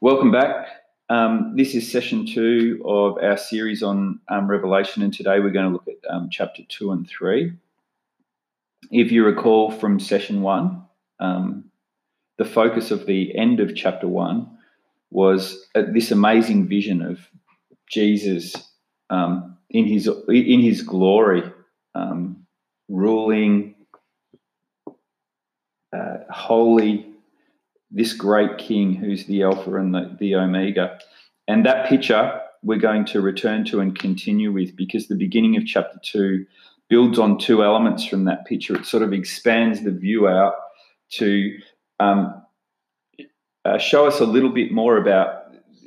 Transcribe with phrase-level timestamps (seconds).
[0.00, 0.68] Welcome back.
[1.08, 5.66] Um, this is session two of our series on um, Revelation, and today we're going
[5.66, 7.52] to look at um, chapter two and three.
[8.92, 10.84] If you recall from session one,
[11.18, 11.72] um,
[12.36, 14.48] the focus of the end of chapter one
[15.10, 17.18] was this amazing vision of
[17.90, 18.54] Jesus
[19.10, 21.42] um, in his in his glory,
[21.96, 22.46] um,
[22.88, 23.74] ruling,
[25.92, 27.07] uh, holy,
[27.90, 30.98] this great King who's the Alpha and the, the Omega.
[31.46, 35.64] And that picture we're going to return to and continue with because the beginning of
[35.64, 36.44] chapter two
[36.88, 38.76] builds on two elements from that picture.
[38.76, 40.54] It sort of expands the view out
[41.12, 41.56] to
[42.00, 42.42] um,
[43.64, 45.44] uh, show us a little bit more about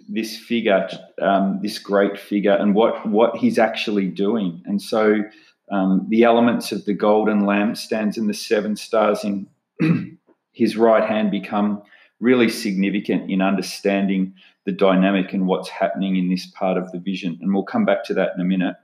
[0.07, 0.87] this figure,
[1.21, 4.61] um, this great figure, and what what he's actually doing.
[4.65, 5.23] And so,
[5.71, 9.47] um, the elements of the golden lampstands and the seven stars in
[10.51, 11.81] his right hand become
[12.19, 14.33] really significant in understanding
[14.65, 17.37] the dynamic and what's happening in this part of the vision.
[17.41, 18.75] And we'll come back to that in a minute.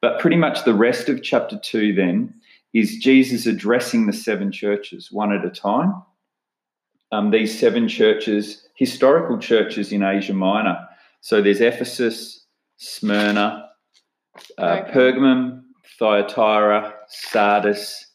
[0.00, 2.34] But pretty much the rest of chapter two then
[2.72, 6.02] is Jesus addressing the seven churches one at a time.
[7.12, 10.78] Um, these seven churches, historical churches in Asia Minor.
[11.20, 12.46] So there's Ephesus,
[12.78, 13.68] Smyrna,
[14.56, 15.64] uh, Pergamum,
[15.98, 18.06] Thyatira, Sardis,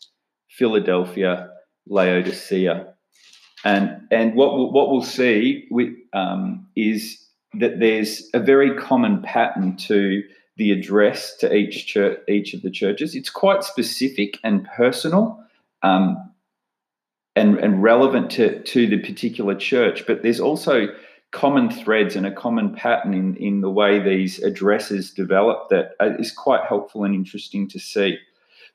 [0.49, 1.49] Philadelphia,
[1.87, 2.93] Laodicea.
[3.63, 5.67] And, and what, we'll, what we'll see
[6.13, 7.25] um, is
[7.59, 10.23] that there's a very common pattern to
[10.57, 13.15] the address to each church, each of the churches.
[13.15, 15.43] It's quite specific and personal,
[15.83, 16.31] um,
[17.35, 20.05] and and relevant to to the particular church.
[20.07, 20.87] But there's also
[21.31, 26.31] common threads and a common pattern in in the way these addresses develop that is
[26.31, 28.17] quite helpful and interesting to see.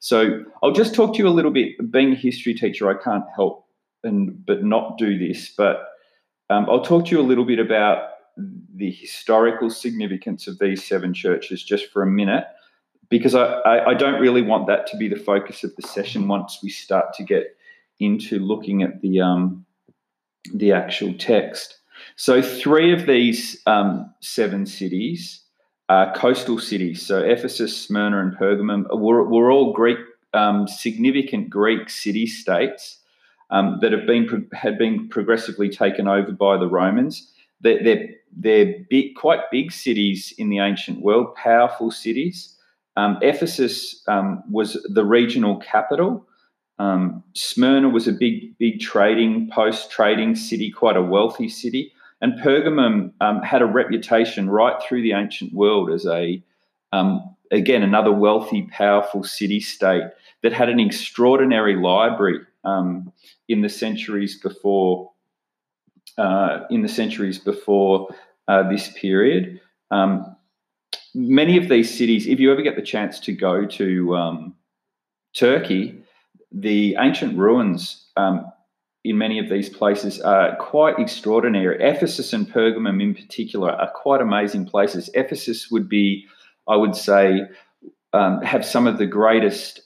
[0.01, 1.91] So I'll just talk to you a little bit.
[1.91, 3.67] Being a history teacher, I can't help
[4.03, 5.51] and but not do this.
[5.56, 5.87] But
[6.48, 8.09] um, I'll talk to you a little bit about
[8.75, 12.45] the historical significance of these seven churches just for a minute,
[13.11, 16.28] because I, I, I don't really want that to be the focus of the session
[16.28, 17.56] once we start to get
[17.99, 19.67] into looking at the um,
[20.55, 21.77] the actual text.
[22.17, 25.44] So three of these um, seven cities
[25.91, 27.05] are coastal cities.
[27.05, 29.99] So Ephesus, Smyrna, and Pergamum were, were all Greek,
[30.33, 33.01] um, significant Greek city states
[33.51, 37.33] um, that have been had been progressively taken over by the Romans.
[37.61, 42.56] They're, they're, they're big, quite big cities in the ancient world, powerful cities.
[42.97, 46.25] Um, Ephesus um, was the regional capital.
[46.79, 51.93] Um, Smyrna was a big, big trading post, trading city, quite a wealthy city.
[52.20, 56.42] And Pergamum um, had a reputation right through the ancient world as a,
[56.92, 60.04] um, again, another wealthy, powerful city state
[60.42, 63.12] that had an extraordinary library um,
[63.48, 65.10] in the centuries before
[66.19, 68.14] uh, in the centuries before
[68.48, 69.60] uh, this period.
[69.91, 70.37] Um,
[71.14, 74.54] many of these cities, if you ever get the chance to go to um,
[75.34, 76.02] Turkey,
[76.52, 78.44] the ancient ruins um,
[79.05, 81.83] in many of these places are quite extraordinary.
[81.83, 85.09] Ephesus and Pergamum, in particular, are quite amazing places.
[85.15, 86.27] Ephesus would be,
[86.69, 87.43] I would say,
[88.12, 89.83] um, have some of the greatest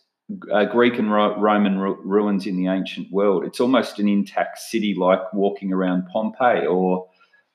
[0.53, 3.45] uh, Greek and Ro- Roman ru- ruins in the ancient world.
[3.45, 7.09] It's almost an intact city, like walking around Pompeii or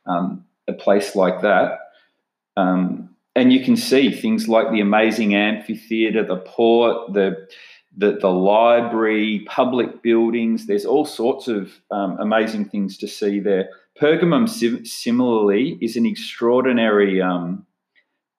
[0.06, 1.80] um, a place like that.
[2.56, 7.48] Um, and you can see things like the amazing amphitheater, the port, the
[7.96, 10.68] the, the library, public buildings.
[10.68, 13.70] There's all sorts of um, amazing things to see there.
[14.00, 14.48] Pergamum,
[14.88, 17.66] similarly, is an extraordinary um,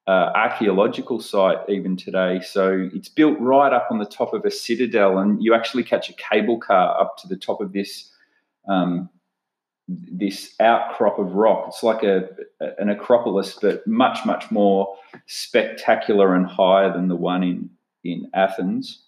[0.07, 2.41] uh, archaeological site even today.
[2.41, 6.09] So it's built right up on the top of a citadel, and you actually catch
[6.09, 8.11] a cable car up to the top of this
[8.69, 9.11] um,
[9.89, 11.67] this outcrop of rock.
[11.69, 12.29] It's like a
[12.79, 14.97] an acropolis, but much much more
[15.27, 17.71] spectacular and higher than the one in
[18.03, 19.05] in Athens.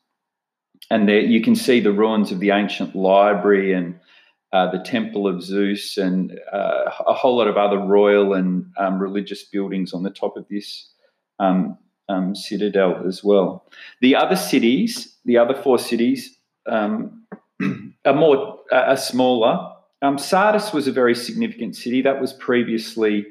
[0.91, 3.99] And there you can see the ruins of the ancient library and
[4.53, 8.99] uh, the Temple of Zeus, and uh, a whole lot of other royal and um,
[8.99, 10.91] religious buildings on the top of this
[11.39, 11.79] um,
[12.11, 13.65] um, citadel as well.
[14.03, 16.37] The other cities, the other four cities,
[16.69, 17.25] um,
[18.05, 19.71] are more are smaller.
[20.03, 22.03] Um, Sardis was a very significant city.
[22.03, 23.27] That was previously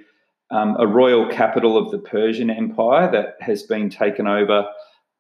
[0.51, 4.65] um, a royal capital of the Persian Empire that has been taken over,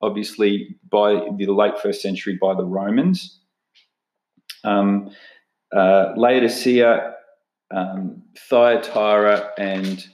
[0.01, 3.39] obviously, by the late first century by the Romans.
[4.63, 5.11] Um,
[5.75, 7.13] uh, Laodicea,
[7.73, 10.05] um, Thyatira, and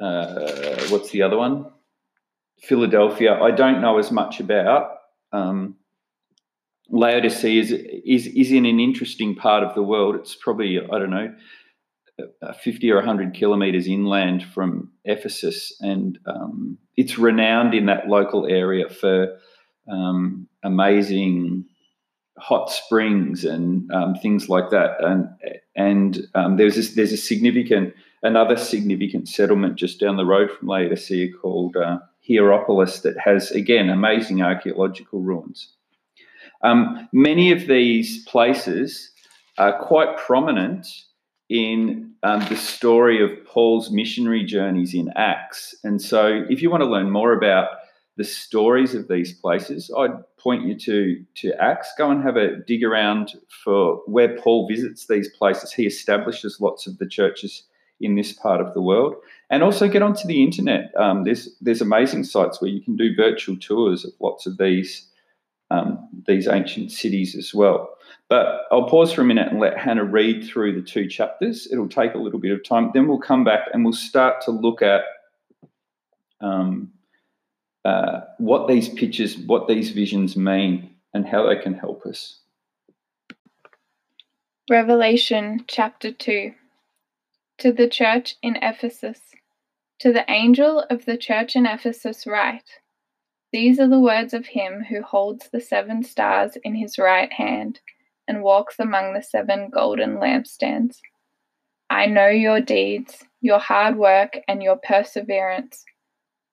[0.00, 1.66] uh, what's the other one?
[2.62, 3.34] Philadelphia.
[3.34, 4.92] I don't know as much about.
[5.32, 5.76] Um,
[6.90, 10.16] Laodicea is, is is in an interesting part of the world.
[10.16, 11.34] It's probably I don't know
[12.62, 18.88] 50 or 100 kilometers inland from Ephesus, and um, it's renowned in that local area
[18.88, 19.38] for
[19.90, 21.64] um, amazing
[22.38, 24.96] hot springs and um, things like that.
[25.00, 25.28] And
[25.76, 30.68] and um, there's this, there's a significant another significant settlement just down the road from
[30.68, 31.98] Laodicea called uh,
[32.28, 35.72] Hierapolis that has again amazing archaeological ruins.
[36.62, 39.12] Um, many of these places
[39.58, 40.86] are quite prominent
[41.48, 45.74] in um, the story of Paul's missionary journeys in Acts.
[45.84, 47.68] And so, if you want to learn more about
[48.16, 51.92] the stories of these places, I'd point you to, to Acts.
[51.96, 53.34] Go and have a dig around
[53.64, 55.72] for where Paul visits these places.
[55.72, 57.62] He establishes lots of the churches
[58.00, 59.14] in this part of the world.
[59.50, 60.92] And also get onto the internet.
[60.96, 65.08] Um, there's there's amazing sites where you can do virtual tours of lots of these
[65.70, 67.90] um, these ancient cities as well.
[68.28, 71.66] But I'll pause for a minute and let Hannah read through the two chapters.
[71.72, 72.90] It'll take a little bit of time.
[72.92, 75.02] Then we'll come back and we'll start to look at
[76.42, 76.92] um,
[77.86, 82.40] uh, what these pictures, what these visions mean, and how they can help us.
[84.68, 86.52] Revelation chapter 2
[87.58, 89.20] To the church in Ephesus,
[90.00, 92.80] to the angel of the church in Ephesus, write
[93.52, 97.80] These are the words of him who holds the seven stars in his right hand
[98.28, 100.98] and walks among the seven golden lampstands.
[101.90, 105.84] I know your deeds, your hard work, and your perseverance.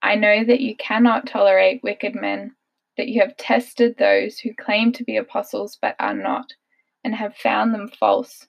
[0.01, 2.56] I know that you cannot tolerate wicked men,
[2.98, 6.54] that you have tested those who claim to be apostles but are not,
[7.04, 8.48] and have found them false.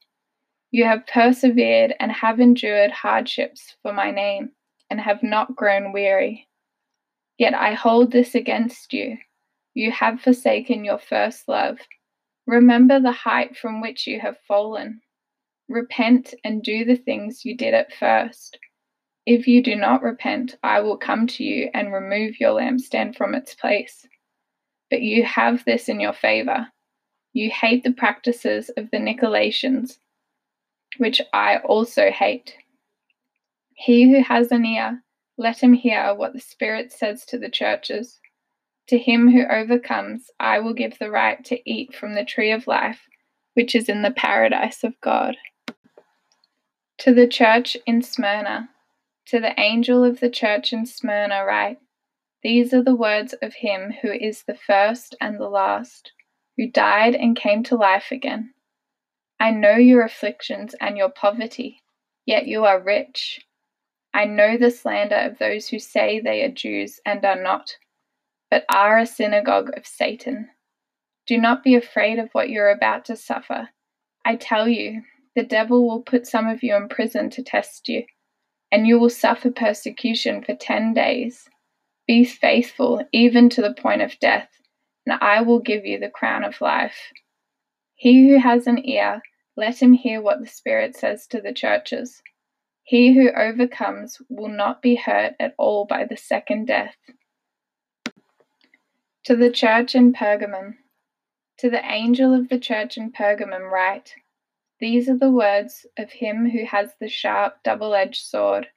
[0.70, 4.50] You have persevered and have endured hardships for my name,
[4.88, 6.46] and have not grown weary.
[7.38, 9.18] Yet I hold this against you.
[9.74, 11.78] You have forsaken your first love.
[12.46, 15.00] Remember the height from which you have fallen.
[15.68, 18.58] Repent and do the things you did at first.
[19.26, 23.34] If you do not repent, I will come to you and remove your lampstand from
[23.34, 24.06] its place.
[24.88, 26.68] But you have this in your favor.
[27.32, 29.98] You hate the practices of the Nicolaitans,
[30.98, 32.54] which I also hate.
[33.74, 35.02] He who has an ear,
[35.36, 38.20] let him hear what the Spirit says to the churches.
[38.88, 42.68] To him who overcomes, I will give the right to eat from the tree of
[42.68, 43.08] life,
[43.54, 45.36] which is in the paradise of God.
[46.98, 48.70] To the church in Smyrna,
[49.26, 51.78] to the angel of the church in Smyrna, write
[52.44, 56.12] These are the words of him who is the first and the last,
[56.56, 58.54] who died and came to life again.
[59.40, 61.82] I know your afflictions and your poverty,
[62.24, 63.40] yet you are rich.
[64.14, 67.76] I know the slander of those who say they are Jews and are not
[68.50, 70.48] but are a synagogue of Satan.
[71.26, 73.70] Do not be afraid of what you're about to suffer.
[74.24, 75.02] I tell you,
[75.34, 78.04] the devil will put some of you in prison to test you,
[78.72, 81.48] and you will suffer persecution for ten days.
[82.06, 84.48] Be faithful even to the point of death,
[85.04, 87.12] and I will give you the crown of life.
[87.96, 89.22] He who has an ear,
[89.56, 92.22] let him hear what the Spirit says to the churches.
[92.84, 96.94] He who overcomes will not be hurt at all by the second death.
[99.26, 100.76] To the church in Pergamum,
[101.58, 104.14] to the angel of the church in Pergamum, write
[104.78, 108.68] These are the words of him who has the sharp, double edged sword.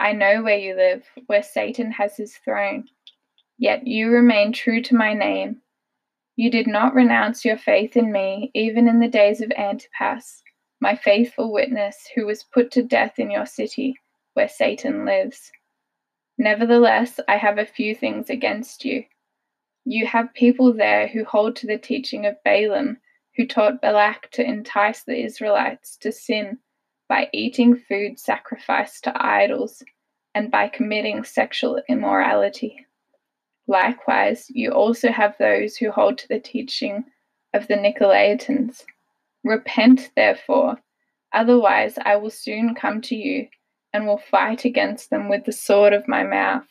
[0.00, 2.88] I know where you live, where Satan has his throne.
[3.58, 5.60] Yet you remain true to my name.
[6.34, 10.42] You did not renounce your faith in me, even in the days of Antipas,
[10.80, 13.96] my faithful witness, who was put to death in your city,
[14.32, 15.52] where Satan lives.
[16.38, 19.04] Nevertheless, I have a few things against you
[19.84, 22.98] you have people there who hold to the teaching of Balaam,
[23.36, 26.58] who taught Balak to entice the Israelites to sin
[27.08, 29.82] by eating food sacrificed to idols
[30.34, 32.86] and by committing sexual immorality.
[33.66, 37.04] Likewise, you also have those who hold to the teaching
[37.52, 38.84] of the Nicolaitans.
[39.42, 40.78] Repent, therefore,
[41.32, 43.48] otherwise I will soon come to you
[43.92, 46.66] and will fight against them with the sword of my mouth.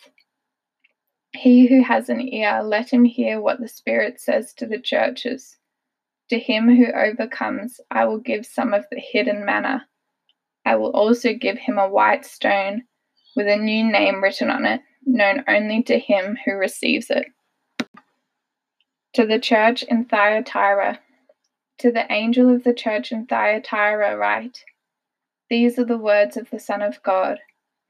[1.36, 5.58] He who has an ear, let him hear what the Spirit says to the churches.
[6.30, 9.88] To him who overcomes, I will give some of the hidden manna.
[10.66, 12.84] I will also give him a white stone
[13.36, 17.26] with a new name written on it, known only to him who receives it.
[19.14, 21.00] To the church in Thyatira,
[21.80, 24.64] to the angel of the church in Thyatira, write
[25.50, 27.40] These are the words of the Son of God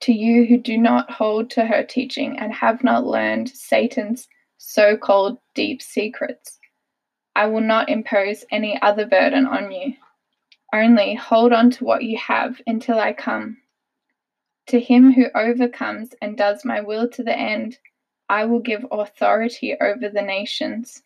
[0.00, 4.28] to you who do not hold to her teaching and have not learned Satan's
[4.58, 6.58] so called deep secrets.
[7.34, 9.94] I will not impose any other burden on you.
[10.72, 13.58] Only hold on to what you have until I come.
[14.68, 17.78] To him who overcomes and does my will to the end,
[18.28, 21.02] I will give authority over the nations.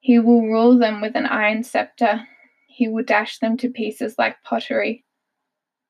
[0.00, 2.26] He will rule them with an iron scepter.
[2.66, 5.04] He will dash them to pieces like pottery.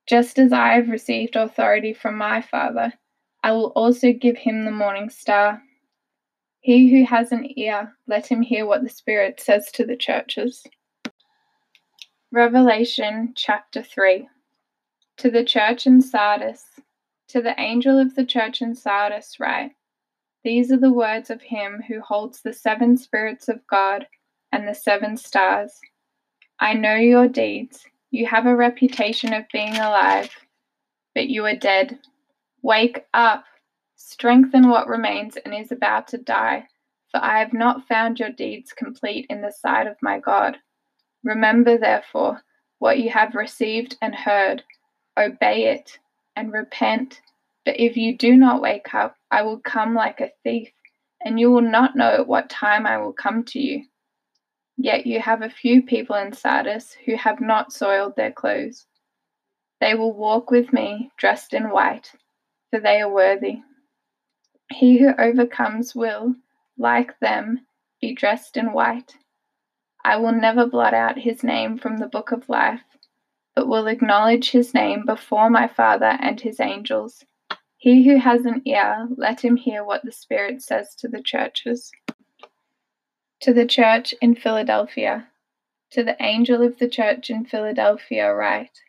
[0.08, 2.94] Just as I have received authority from my Father,
[3.44, 5.62] I will also give him the morning star.
[6.60, 10.66] He who has an ear, let him hear what the Spirit says to the churches.
[12.32, 14.26] Revelation chapter 3
[15.18, 16.64] To the church in Sardis,
[17.28, 19.72] to the angel of the church in Sardis, write
[20.42, 24.06] These are the words of him who holds the seven spirits of God
[24.52, 25.78] and the seven stars.
[26.58, 27.84] I know your deeds.
[28.10, 30.30] You have a reputation of being alive,
[31.14, 31.98] but you are dead.
[32.62, 33.44] Wake up
[34.00, 36.68] Strengthen what remains and is about to die,
[37.10, 40.56] for I have not found your deeds complete in the sight of my God.
[41.24, 42.44] Remember, therefore,
[42.78, 44.62] what you have received and heard,
[45.16, 45.98] obey it,
[46.36, 47.20] and repent.
[47.64, 50.70] But if you do not wake up, I will come like a thief,
[51.24, 53.84] and you will not know at what time I will come to you.
[54.80, 58.86] Yet you have a few people in Sardis who have not soiled their clothes.
[59.80, 62.12] They will walk with me dressed in white,
[62.70, 63.62] for they are worthy.
[64.70, 66.36] He who overcomes will,
[66.78, 67.66] like them,
[68.00, 69.16] be dressed in white.
[70.04, 72.84] I will never blot out his name from the book of life,
[73.56, 77.24] but will acknowledge his name before my Father and his angels.
[77.78, 81.90] He who has an ear, let him hear what the Spirit says to the churches.
[83.42, 85.28] To the church in Philadelphia,
[85.92, 88.80] to the angel of the church in Philadelphia, write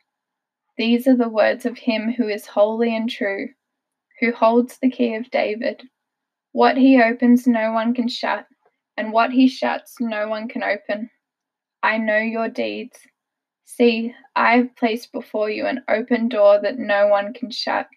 [0.77, 3.49] These are the words of him who is holy and true
[4.19, 5.83] who holds the key of David.
[6.51, 8.45] What he opens, no one can shut,
[8.97, 11.09] and what he shuts, no one can open.
[11.81, 12.99] I know your deeds.
[13.65, 17.87] See, I have placed before you an open door that no one can shut.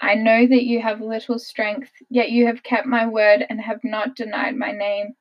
[0.00, 3.80] I know that you have little strength, yet you have kept my word and have
[3.84, 5.14] not denied my name.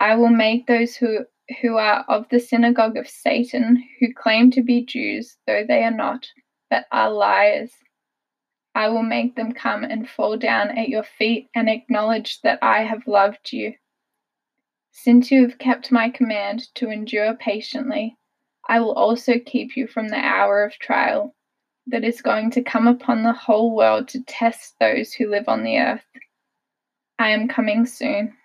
[0.00, 1.20] I will make those who,
[1.60, 5.90] who are of the synagogue of Satan, who claim to be Jews, though they are
[5.92, 6.26] not,
[6.68, 7.70] but are liars
[8.74, 12.84] I will make them come and fall down at your feet and acknowledge that I
[12.84, 13.74] have loved you.
[14.92, 18.16] Since you have kept my command to endure patiently,
[18.68, 21.34] I will also keep you from the hour of trial
[21.88, 25.64] that is going to come upon the whole world to test those who live on
[25.64, 26.06] the earth.
[27.18, 28.36] I am coming soon.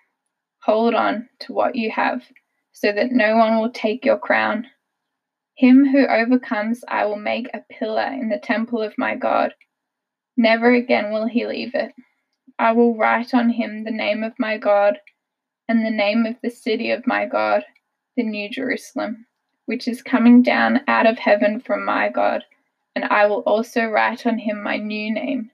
[0.66, 2.22] Hold on to what you have,
[2.72, 4.66] so that no one will take your crown.
[5.56, 9.54] Him who overcomes, I will make a pillar in the temple of my God
[10.36, 11.92] Never again will he leave it.
[12.58, 14.98] I will write on him the name of my God
[15.68, 17.64] and the name of the city of my God,
[18.16, 19.26] the New Jerusalem,
[19.64, 22.44] which is coming down out of heaven from my God,
[22.94, 25.50] and I will also write on him my new name.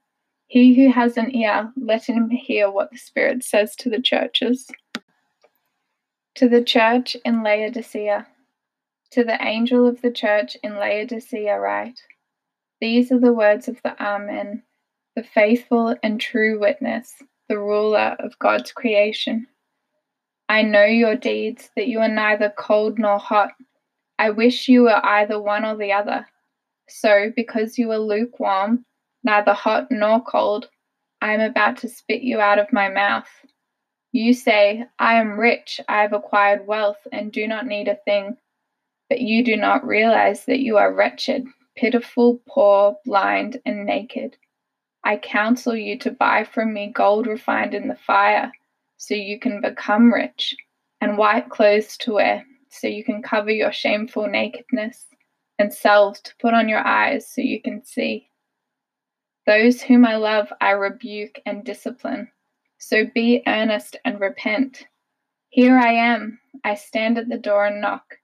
[0.49, 4.69] He who has an ear, let him hear what the Spirit says to the churches.
[6.37, 8.27] To the church in Laodicea,
[9.11, 12.01] to the angel of the church in Laodicea, write
[12.81, 14.62] These are the words of the Amen
[15.15, 19.47] the faithful and true witness, the ruler of God's creation.
[20.49, 23.53] I know your deeds, that you are neither cold nor hot.
[24.19, 26.27] I wish you were either one or the other.
[26.89, 28.85] So, because you are lukewarm,
[29.23, 30.69] neither hot nor cold,
[31.21, 33.29] I am about to spit you out of my mouth.
[34.12, 38.37] You say, I am rich, I have acquired wealth, and do not need a thing.
[39.09, 44.37] But you do not realize that you are wretched, pitiful, poor, blind, and naked.
[45.02, 48.52] I counsel you to buy from me gold refined in the fire,
[48.99, 50.54] so you can become rich,
[51.00, 55.07] and white clothes to wear, so you can cover your shameful nakedness,
[55.59, 58.28] and salve to put on your eyes so you can see.
[59.47, 62.28] Those whom I love, I rebuke and discipline.
[62.85, 64.89] So be earnest and repent.
[65.51, 66.41] Here I am.
[66.65, 68.17] I stand at the door and knock.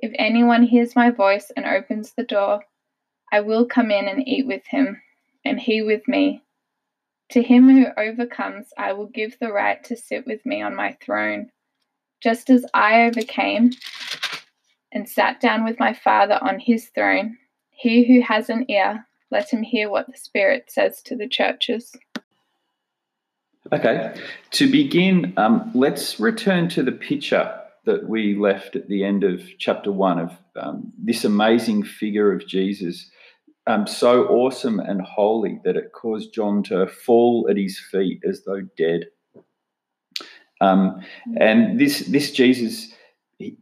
[0.00, 2.64] If anyone hears my voice and opens the door,
[3.32, 5.00] I will come in and eat with him,
[5.42, 6.44] and he with me.
[7.30, 10.94] To him who overcomes, I will give the right to sit with me on my
[11.00, 11.50] throne,
[12.22, 13.70] just as I overcame
[14.92, 17.38] and sat down with my Father on his throne.
[17.70, 21.96] He who has an ear, let him hear what the Spirit says to the churches.
[23.70, 24.18] Okay,
[24.52, 29.42] to begin, um, let's return to the picture that we left at the end of
[29.58, 33.10] chapter one of um, this amazing figure of Jesus,
[33.66, 38.42] um, so awesome and holy that it caused John to fall at his feet as
[38.46, 39.04] though dead.
[40.62, 41.02] Um,
[41.38, 42.90] and this this Jesus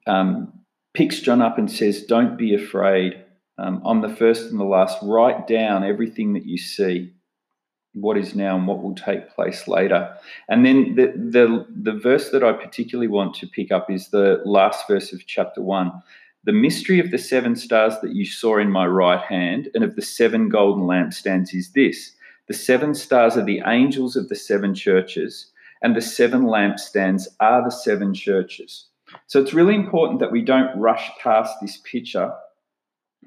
[0.07, 0.53] um,
[0.95, 3.25] picks John up and says, "Don't be afraid.
[3.59, 4.99] Um, I'm the first and the last.
[5.03, 7.16] Write down everything that you see."
[7.97, 10.15] What is now and what will take place later.
[10.49, 14.43] And then the, the, the verse that I particularly want to pick up is the
[14.45, 15.91] last verse of chapter 1.
[16.45, 19.97] The mystery of the seven stars that you saw in my right hand and of
[19.97, 22.13] the seven golden lampstands is this
[22.49, 25.51] the seven stars are the angels of the seven churches,
[25.83, 28.87] and the seven lampstands are the seven churches.
[29.27, 32.33] So it's really important that we don't rush past this picture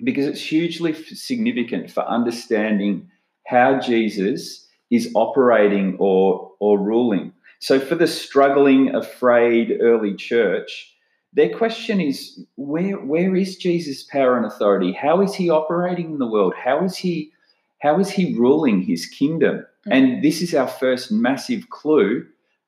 [0.03, 3.09] because it's hugely significant for understanding
[3.50, 7.34] how Jesus is operating or, or ruling.
[7.60, 10.96] So, for the struggling, afraid early church,
[11.34, 14.94] their question is where, where is Jesus' power and authority?
[14.94, 16.53] How is he operating in the world?
[16.56, 17.32] How is he,
[17.79, 19.58] how is he ruling his kingdom?
[19.58, 19.91] Mm-hmm.
[19.91, 22.27] And this is our first massive clue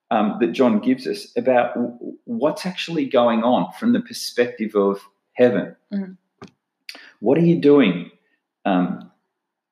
[0.09, 1.77] um, that John gives us about
[2.25, 4.99] what's actually going on from the perspective of
[5.33, 5.75] heaven.
[5.93, 6.13] Mm-hmm.
[7.19, 8.11] What are you doing?
[8.65, 9.10] Um,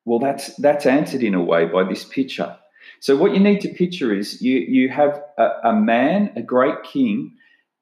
[0.04, 2.56] well, that's that's answered in a way by this picture.
[3.00, 6.82] So what you need to picture is you you have a, a man, a great
[6.82, 7.36] king,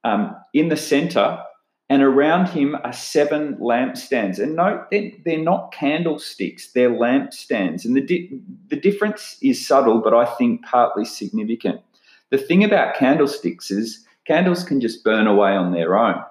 [0.05, 1.43] um, in the center,
[1.89, 4.39] and around him are seven lampstands.
[4.39, 7.85] And note, they're, they're not candlesticks; they're lampstands.
[7.85, 11.81] And the di- the difference is subtle, but I think partly significant.
[12.31, 16.23] The thing about candlesticks is candles can just burn away on their own.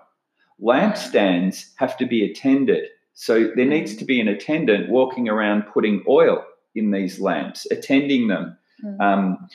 [0.61, 2.85] Lampstands have to be attended.
[3.19, 8.27] So there needs to be an attendant walking around putting oil in these lamps, attending
[8.27, 9.01] them, mm.
[9.01, 9.49] um,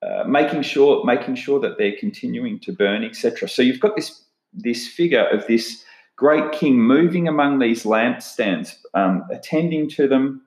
[0.00, 3.48] uh, making sure making sure that they're continuing to burn, etc.
[3.48, 9.24] So you've got this this figure of this great king moving among these lampstands, um,
[9.32, 10.42] attending to them,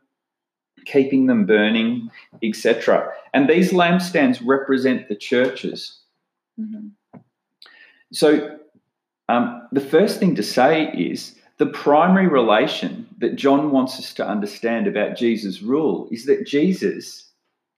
[0.86, 2.10] keeping them burning,
[2.41, 3.12] etc.
[3.34, 5.99] And these lampstands represent the churches.
[6.58, 7.19] Mm-hmm.
[8.13, 8.58] So
[9.28, 14.27] um, the first thing to say is the primary relation that John wants us to
[14.27, 17.29] understand about Jesus' rule is that Jesus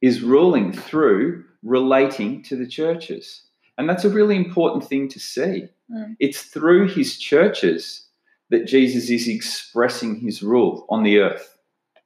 [0.02, 3.42] is ruling through relating to the churches.
[3.78, 5.68] And that's a really important thing to see.
[5.92, 6.16] Mm.
[6.20, 8.06] It's through his churches
[8.50, 11.58] that Jesus is expressing his rule on the earth.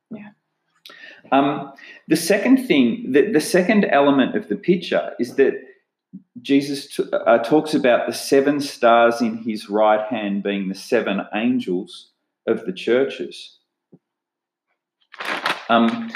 [0.10, 0.30] Yeah.
[1.32, 1.74] Um,
[2.08, 5.54] the second thing, the, the second element of the picture is that
[6.42, 11.22] Jesus t- uh, talks about the seven stars in his right hand being the seven
[11.34, 12.10] angels
[12.48, 13.58] of the churches.
[15.70, 16.12] Um,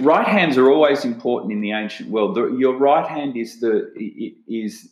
[0.00, 2.34] right hands are always important in the ancient world.
[2.34, 3.90] The, your right hand is the
[4.46, 4.90] is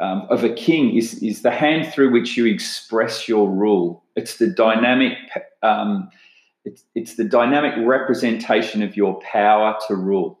[0.00, 4.04] um, of a king is is the hand through which you express your rule.
[4.16, 5.16] It's the dynamic.
[5.62, 6.10] Um,
[6.64, 10.38] it's, it's the dynamic representation of your power to rule.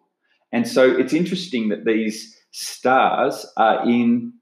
[0.52, 4.32] And so it's interesting that these stars are in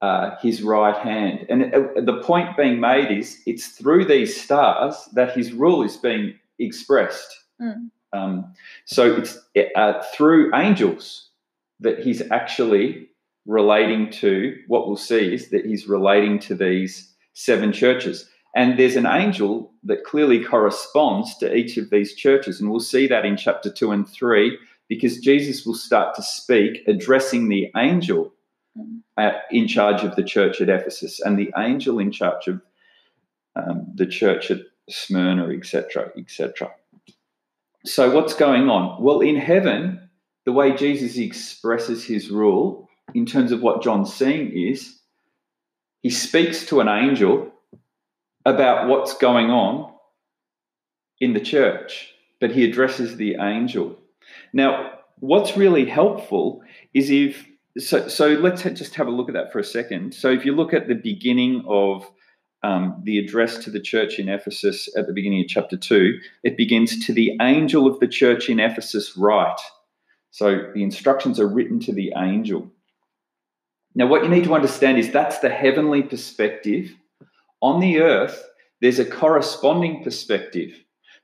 [0.00, 1.46] uh, his right hand.
[1.48, 5.96] And uh, the point being made is it's through these stars that his rule is
[5.96, 7.44] being expressed.
[7.60, 7.90] Mm.
[8.12, 9.38] Um, so it's
[9.76, 11.30] uh, through angels
[11.80, 13.08] that he's actually
[13.46, 18.28] relating to what we'll see is that he's relating to these seven churches.
[18.54, 22.60] And there's an angel that clearly corresponds to each of these churches.
[22.60, 24.56] And we'll see that in chapter two and three
[24.94, 28.32] because Jesus will start to speak addressing the angel
[28.78, 29.00] mm.
[29.16, 32.60] at, in charge of the church at Ephesus and the angel in charge of
[33.56, 36.70] um, the church at Smyrna, etc., etc.
[37.84, 39.02] So, what's going on?
[39.02, 40.08] Well, in heaven,
[40.44, 44.98] the way Jesus expresses his rule in terms of what John's seeing is
[46.02, 47.50] he speaks to an angel
[48.44, 49.92] about what's going on
[51.20, 53.98] in the church, but he addresses the angel
[54.52, 57.46] now, what's really helpful is if
[57.78, 60.14] so, so let's just have a look at that for a second.
[60.14, 62.08] So, if you look at the beginning of
[62.62, 66.56] um, the address to the church in Ephesus at the beginning of chapter 2, it
[66.56, 69.60] begins to the angel of the church in Ephesus, write.
[70.30, 72.70] So, the instructions are written to the angel.
[73.96, 76.92] Now, what you need to understand is that's the heavenly perspective.
[77.60, 78.44] On the earth,
[78.80, 80.72] there's a corresponding perspective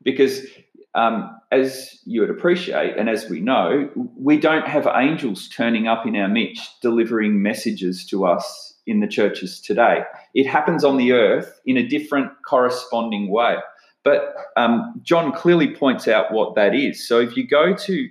[0.03, 0.47] because
[0.95, 6.07] um, as you would appreciate, and as we know, we don't have angels turning up
[6.07, 10.03] in our midst delivering messages to us in the churches today.
[10.35, 13.57] It happens on the earth in a different corresponding way.
[14.05, 17.07] But um, John clearly points out what that is.
[17.07, 18.09] So if you go to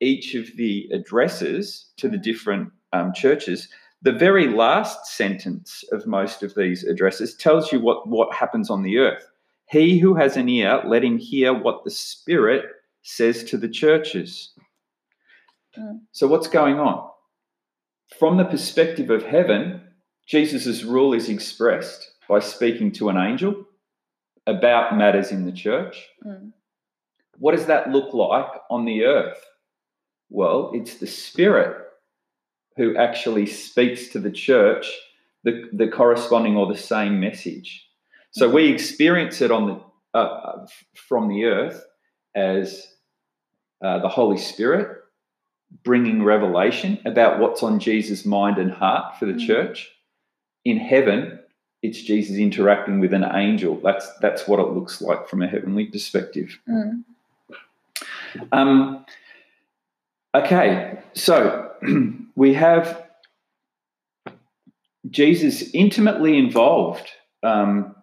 [0.00, 3.68] each of the addresses to the different um, churches,
[4.02, 8.82] the very last sentence of most of these addresses tells you what, what happens on
[8.82, 9.30] the earth.
[9.66, 12.64] He who has an ear, let him hear what the Spirit
[13.16, 14.52] says to the churches.
[15.78, 16.00] Mm.
[16.12, 17.08] So, what's going on?
[18.18, 19.82] From the perspective of heaven,
[20.26, 23.64] Jesus' rule is expressed by speaking to an angel
[24.46, 26.06] about matters in the church.
[26.26, 26.52] Mm.
[27.38, 29.42] What does that look like on the earth?
[30.28, 31.76] Well, it's the Spirit
[32.76, 34.86] who actually speaks to the church
[35.44, 37.86] the, the corresponding or the same message.
[38.32, 39.80] So we experience it on the
[40.12, 40.66] uh, uh,
[41.08, 41.84] from the earth
[42.34, 42.86] as
[43.82, 44.98] uh, the Holy Spirit
[45.84, 49.46] bringing revelation about what's on Jesus' mind and heart for the mm.
[49.46, 49.90] church.
[50.64, 51.38] In heaven,
[51.82, 53.80] it's Jesus interacting with an angel.
[53.82, 56.58] That's that's what it looks like from a heavenly perspective.
[56.68, 57.04] Mm.
[58.52, 59.06] Um,
[60.34, 61.72] okay, so
[62.36, 63.06] we have
[65.08, 67.08] Jesus intimately involved
[67.42, 67.94] um,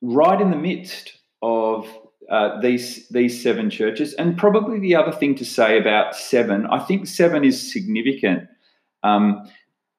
[0.00, 1.88] right in the midst of
[2.30, 4.14] uh, these these seven churches.
[4.14, 8.48] And probably the other thing to say about seven, I think seven is significant.
[9.02, 9.48] Um,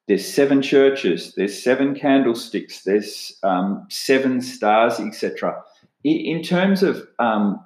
[0.07, 5.61] there's seven churches, there's seven candlesticks, there's um, seven stars, etc.
[6.03, 7.59] In, in, terms of um,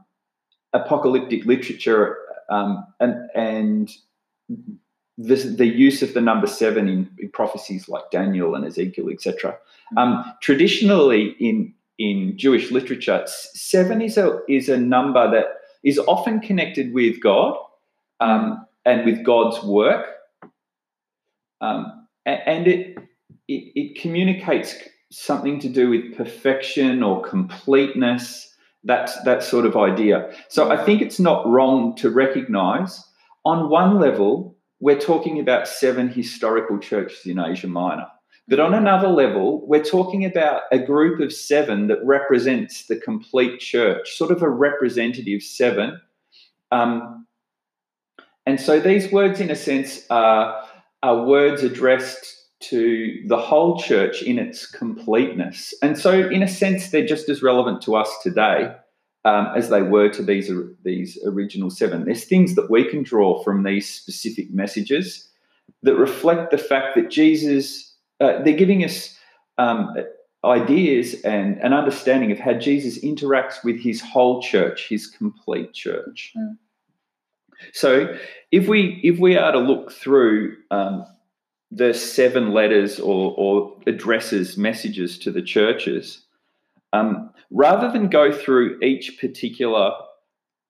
[0.71, 2.17] apocalyptic literature
[2.49, 3.91] um, and and
[5.17, 9.57] the, the use of the number seven in, in prophecies like Daniel and Ezekiel, etc.
[9.97, 15.45] Um, traditionally, in in Jewish literature, seven is a is a number that
[15.83, 17.55] is often connected with God
[18.19, 20.05] um, and with God's work,
[21.61, 22.97] um, and it,
[23.47, 24.75] it it communicates
[25.11, 28.47] something to do with perfection or completeness.
[28.85, 30.31] That that sort of idea.
[30.47, 33.03] So I think it's not wrong to recognise,
[33.43, 38.07] on one level, we're talking about seven historical churches in Asia Minor.
[38.49, 43.59] But on another level, we're talking about a group of seven that represents the complete
[43.59, 46.01] church, sort of a representative seven.
[46.71, 47.27] Um,
[48.47, 50.65] and so these words, in a sense, are,
[51.03, 55.71] are words addressed to the whole church in its completeness.
[55.83, 58.73] And so, in a sense, they're just as relevant to us today
[59.25, 60.51] um, as they were to these,
[60.83, 62.05] these original seven.
[62.05, 65.29] There's things that we can draw from these specific messages
[65.83, 67.88] that reflect the fact that Jesus
[68.19, 69.17] uh, they're giving us
[69.57, 69.95] um,
[70.43, 76.33] ideas and an understanding of how Jesus interacts with his whole church, his complete church.
[76.37, 76.57] Mm.
[77.73, 78.15] So,
[78.51, 81.05] if we if we are to look through um,
[81.71, 86.25] the seven letters or, or, addresses, messages to the churches,
[86.93, 89.91] um, rather than go through each particular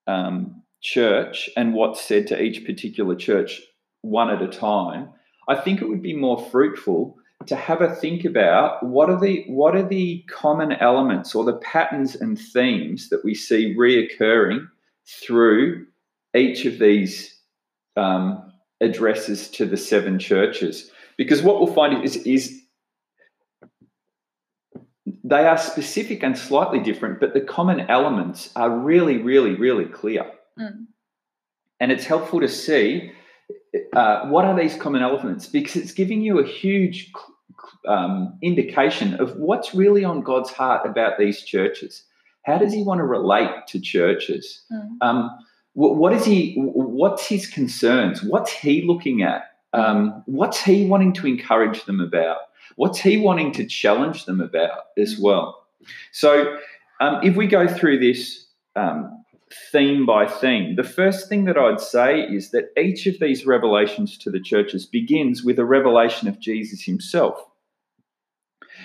[0.06, 3.62] um, church and what's said to each particular church
[4.02, 5.10] one at a time,
[5.48, 9.44] I think it would be more fruitful to have a think about what are the
[9.46, 14.68] what are the common elements or the patterns and themes that we see reoccurring
[15.06, 15.86] through
[16.36, 17.38] each of these
[17.96, 22.62] um, addresses to the seven churches because what we'll find is, is
[25.24, 30.30] they are specific and slightly different but the common elements are really really really clear
[30.58, 30.86] mm.
[31.80, 33.12] and it's helpful to see
[33.92, 35.46] uh, what are these common elements?
[35.46, 37.12] Because it's giving you a huge
[37.86, 42.04] um, indication of what's really on God's heart about these churches.
[42.42, 44.62] How does He want to relate to churches?
[44.72, 44.88] Mm.
[45.00, 45.38] Um,
[45.74, 46.54] what, what is He?
[46.56, 48.22] What's His concerns?
[48.22, 49.52] What's He looking at?
[49.72, 52.38] Um, what's He wanting to encourage them about?
[52.76, 55.22] What's He wanting to challenge them about as hmm.
[55.22, 55.66] well?
[56.12, 56.56] So,
[57.00, 59.19] um, if we go through this um,
[59.72, 60.76] theme by theme.
[60.76, 64.86] The first thing that I'd say is that each of these revelations to the churches
[64.86, 67.44] begins with a revelation of Jesus himself.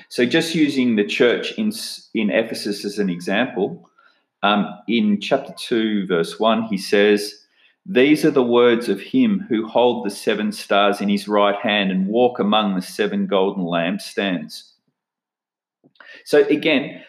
[0.10, 1.71] So, just using the church in,
[2.13, 3.89] in Ephesus as an example,
[4.43, 7.34] um, in chapter 2, verse 1, he says,
[7.86, 11.91] These are the words of him who hold the seven stars in his right hand
[11.91, 14.71] and walk among the seven golden lampstands.
[16.25, 17.04] So again,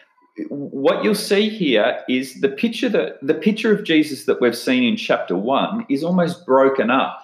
[0.49, 4.83] what you'll see here is the picture that the picture of Jesus that we've seen
[4.83, 7.21] in chapter one is almost broken up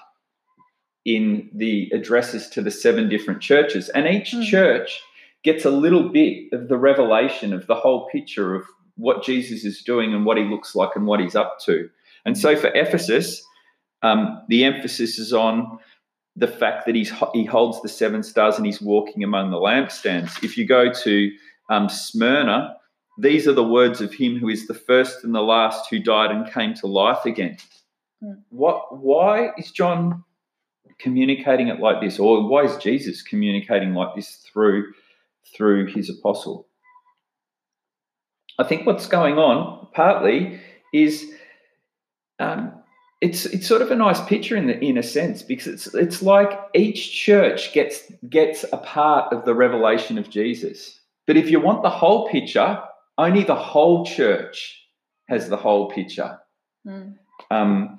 [1.05, 4.45] in the addresses to the seven different churches, and each mm.
[4.45, 5.01] church
[5.43, 8.63] gets a little bit of the revelation of the whole picture of
[8.95, 11.89] what Jesus is doing and what he looks like and what he's up to.
[12.25, 13.43] And so for Ephesus,
[14.01, 15.79] um, the emphasis is on
[16.35, 20.43] the fact that he's he holds the seven stars and he's walking among the lampstands.
[20.43, 21.31] If you go to
[21.69, 22.75] um, Smyrna,
[23.17, 26.31] these are the words of him who is the first and the last who died
[26.31, 27.57] and came to life again.
[28.23, 28.41] Mm.
[28.49, 28.97] What?
[28.97, 30.23] Why is John
[30.99, 34.93] communicating it like this, or why is Jesus communicating like this through
[35.55, 36.67] through his apostle?
[38.59, 40.59] I think what's going on partly
[40.93, 41.31] is
[42.39, 42.71] um,
[43.21, 46.21] it's it's sort of a nice picture in the in a sense because it's it's
[46.21, 50.99] like each church gets gets a part of the revelation of Jesus.
[51.25, 52.81] But if you want the whole picture,
[53.17, 54.79] only the whole church
[55.29, 56.39] has the whole picture.
[56.85, 57.15] Mm.
[57.51, 57.97] Um,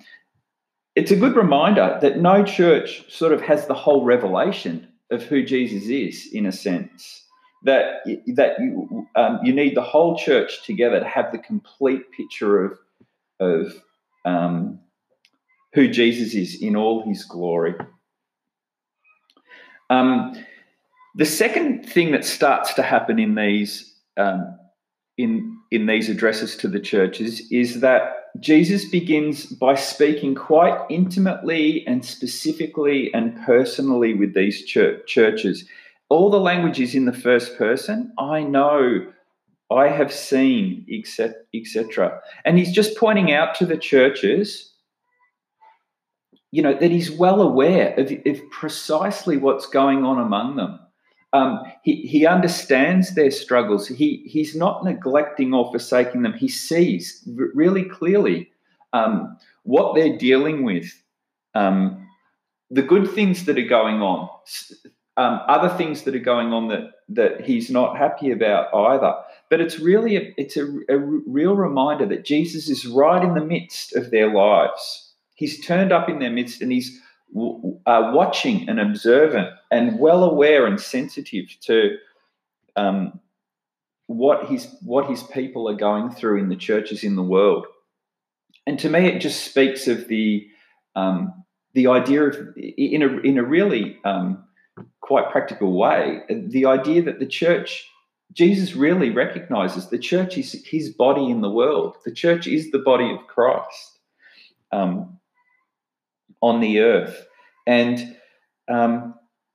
[0.94, 5.44] it's a good reminder that no church sort of has the whole revelation of who
[5.44, 7.22] Jesus is, in a sense.
[7.64, 8.02] That
[8.34, 12.78] that you um, you need the whole church together to have the complete picture of
[13.40, 13.72] of
[14.24, 14.80] um,
[15.72, 17.74] who Jesus is in all His glory.
[19.88, 20.44] Um,
[21.14, 24.58] the second thing that starts to happen in these um,
[25.16, 31.86] in in these addresses to the churches is that Jesus begins by speaking quite intimately
[31.86, 35.64] and specifically and personally with these churches.
[36.08, 38.12] All the language is in the first person.
[38.18, 39.06] I know,
[39.70, 40.86] I have seen,
[41.54, 42.20] etc.
[42.44, 44.72] And he's just pointing out to the churches,
[46.50, 50.80] you know, that he's well aware of, of precisely what's going on among them.
[51.34, 53.88] Um, he, he understands their struggles.
[53.88, 56.32] He, he's not neglecting or forsaking them.
[56.32, 58.50] He sees really clearly
[58.92, 60.86] um, what they're dealing with,
[61.56, 62.06] um,
[62.70, 64.28] the good things that are going on,
[65.16, 69.12] um, other things that are going on that, that he's not happy about either.
[69.50, 73.44] But it's really a, it's a, a real reminder that Jesus is right in the
[73.44, 75.12] midst of their lives.
[75.34, 77.00] He's turned up in their midst and he's
[77.36, 81.96] uh, watching and observant and well aware and sensitive to
[82.76, 83.20] um,
[84.06, 87.66] what his what his people are going through in the churches in the world.
[88.66, 90.46] And to me, it just speaks of the
[90.96, 91.44] um,
[91.74, 94.44] the idea of in a in a really um,
[95.00, 97.86] quite practical way the idea that the church
[98.32, 101.96] Jesus really recognizes the church is his body in the world.
[102.04, 103.98] The church is the body of Christ.
[104.72, 105.20] Um,
[106.44, 107.26] on the earth.
[107.66, 108.16] And
[108.68, 109.14] um,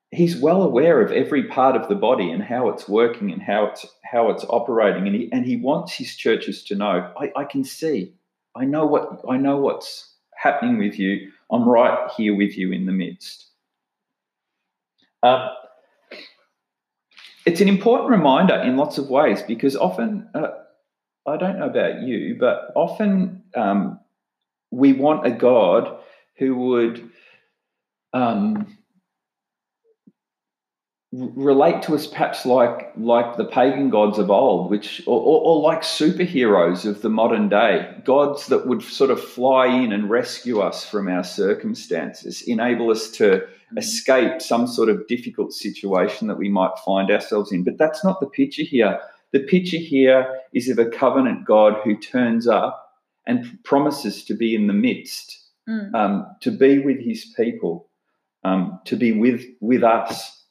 [0.09, 3.67] he's well aware of every part of the body and how it's working and how
[3.67, 5.05] it's how it's operating.
[5.05, 8.13] And he and he wants his churches to know, I, I can see,
[8.55, 11.31] I know what I know what's happening with you.
[11.51, 13.45] I'm right here with you in the midst.
[15.21, 15.49] Um,
[17.45, 20.49] it's an important reminder in lots of ways because often, uh,
[21.27, 23.99] I don't know about you, but often um,
[24.71, 25.99] we want a God
[26.39, 27.11] who would
[28.13, 28.77] um,
[31.11, 35.61] relate to us perhaps like like the pagan gods of old which or, or, or,
[35.61, 40.59] like superheroes of the modern day gods that would sort of fly in and rescue
[40.59, 43.77] us from our circumstances enable us to mm-hmm.
[43.79, 48.19] escape some sort of difficult situation that we might find ourselves in but that's not
[48.19, 48.99] the picture here
[49.31, 52.85] the picture here is of a covenant god who turns up
[53.25, 55.93] and promises to be in the midst mm.
[55.93, 57.89] um, to be with his people,
[58.43, 60.43] um, to be with, with us.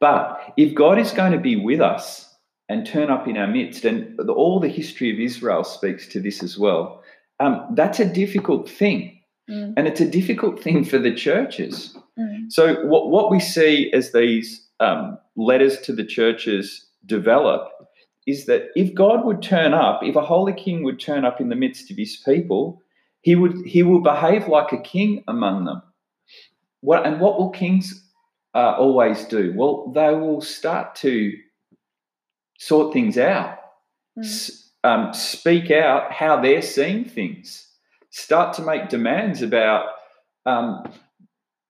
[0.00, 2.32] But if God is going to be with us
[2.68, 6.42] and turn up in our midst, and all the history of Israel speaks to this
[6.42, 7.02] as well,
[7.40, 9.20] um, that's a difficult thing.
[9.50, 9.74] Mm.
[9.76, 11.96] And it's a difficult thing for the churches.
[12.18, 12.52] Mm.
[12.52, 17.70] So, what, what we see as these um, letters to the churches develop
[18.26, 21.48] is that if God would turn up, if a holy king would turn up in
[21.48, 22.82] the midst of his people,
[23.28, 25.82] he would he will behave like a king among them.
[26.80, 27.86] What and what will kings
[28.54, 29.52] uh, always do?
[29.54, 31.34] Well, they will start to
[32.58, 33.58] sort things out,
[34.18, 34.24] mm.
[34.24, 37.68] S- um, speak out how they're seeing things,
[38.08, 39.84] start to make demands about
[40.46, 40.90] um,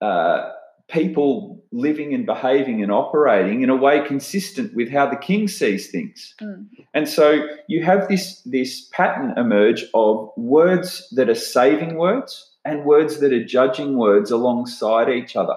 [0.00, 0.50] uh,
[0.88, 5.90] people living and behaving and operating in a way consistent with how the king sees
[5.90, 6.34] things.
[6.40, 6.66] Mm.
[6.94, 12.84] And so you have this, this pattern emerge of words that are saving words and
[12.84, 15.56] words that are judging words alongside each other.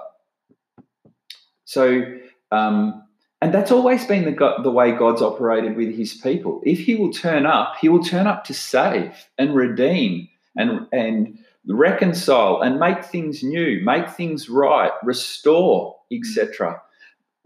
[1.64, 2.02] So,
[2.50, 3.02] um,
[3.40, 6.60] and that's always been the, the way God's operated with his people.
[6.64, 11.38] If he will turn up, he will turn up to save and redeem and, and
[11.66, 16.80] reconcile and make things new, make things right, restore, etc.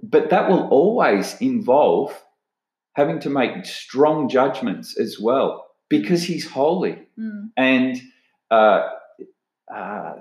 [0.02, 2.12] But that will always involve
[2.94, 7.48] having to make strong judgments as well because he's holy Mm.
[7.57, 8.02] and
[8.50, 8.90] uh,
[9.74, 10.14] uh,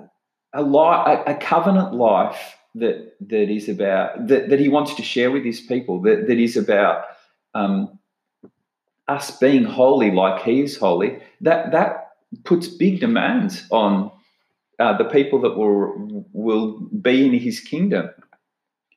[0.54, 5.30] a, li- a, covenant life that that is about that, that he wants to share
[5.30, 7.04] with his people that, that is about
[7.54, 8.00] um,
[9.10, 12.12] us being holy like he is holy that that
[12.46, 14.10] puts big demands on
[14.80, 18.10] uh, the people that will will be in his kingdom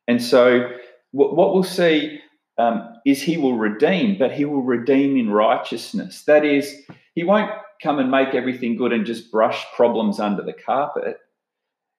[0.08, 0.68] and so
[1.12, 2.18] what, what we'll see
[2.58, 6.82] um, is he will redeem but he will redeem in righteousness that is
[7.14, 7.50] he won't
[7.82, 11.18] come and make everything good and just brush problems under the carpet.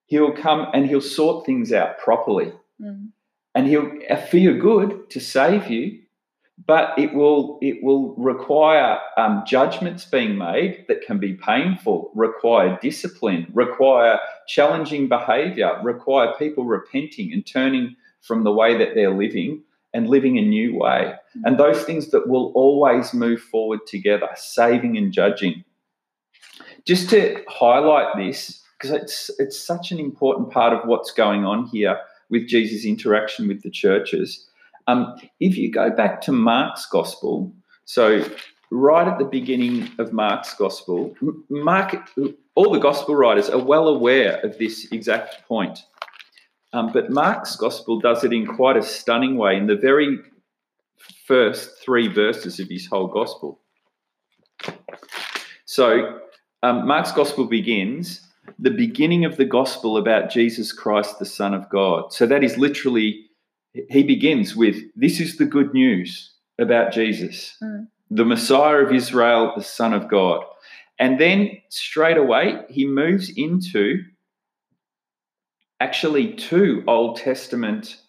[0.08, 2.52] He'll come and he'll sort things out properly.
[2.82, 3.10] Mm.
[3.56, 3.91] And he'll
[4.30, 6.00] for your good to save you,
[6.65, 12.78] but it will it will require um, judgments being made that can be painful, require
[12.82, 19.63] discipline, require challenging behaviour, require people repenting and turning from the way that they're living
[19.93, 21.13] and living a new way.
[21.45, 25.63] And those things that will always move forward together, saving and judging.
[26.86, 31.67] Just to highlight this, because it's it's such an important part of what's going on
[31.67, 34.48] here with Jesus' interaction with the churches.
[34.89, 37.54] Um, if you go back to Mark's gospel,
[37.86, 38.25] so
[38.71, 41.15] right at the beginning of Mark's gospel,
[41.49, 41.95] Mark,
[42.56, 45.84] all the gospel writers are well aware of this exact point.
[46.73, 50.17] Um, but Mark's gospel does it in quite a stunning way in the very
[51.28, 53.60] first three verses of his whole gospel.
[55.65, 56.19] So,
[56.63, 61.69] um, Mark's gospel begins the beginning of the gospel about Jesus Christ, the Son of
[61.69, 62.12] God.
[62.12, 63.28] So, that is literally,
[63.73, 67.88] he begins with this is the good news about Jesus, Mm.
[68.10, 70.43] the Messiah of Israel, the Son of God.
[70.97, 74.03] And then straight away, he moves into
[75.79, 78.01] actually two Old Testament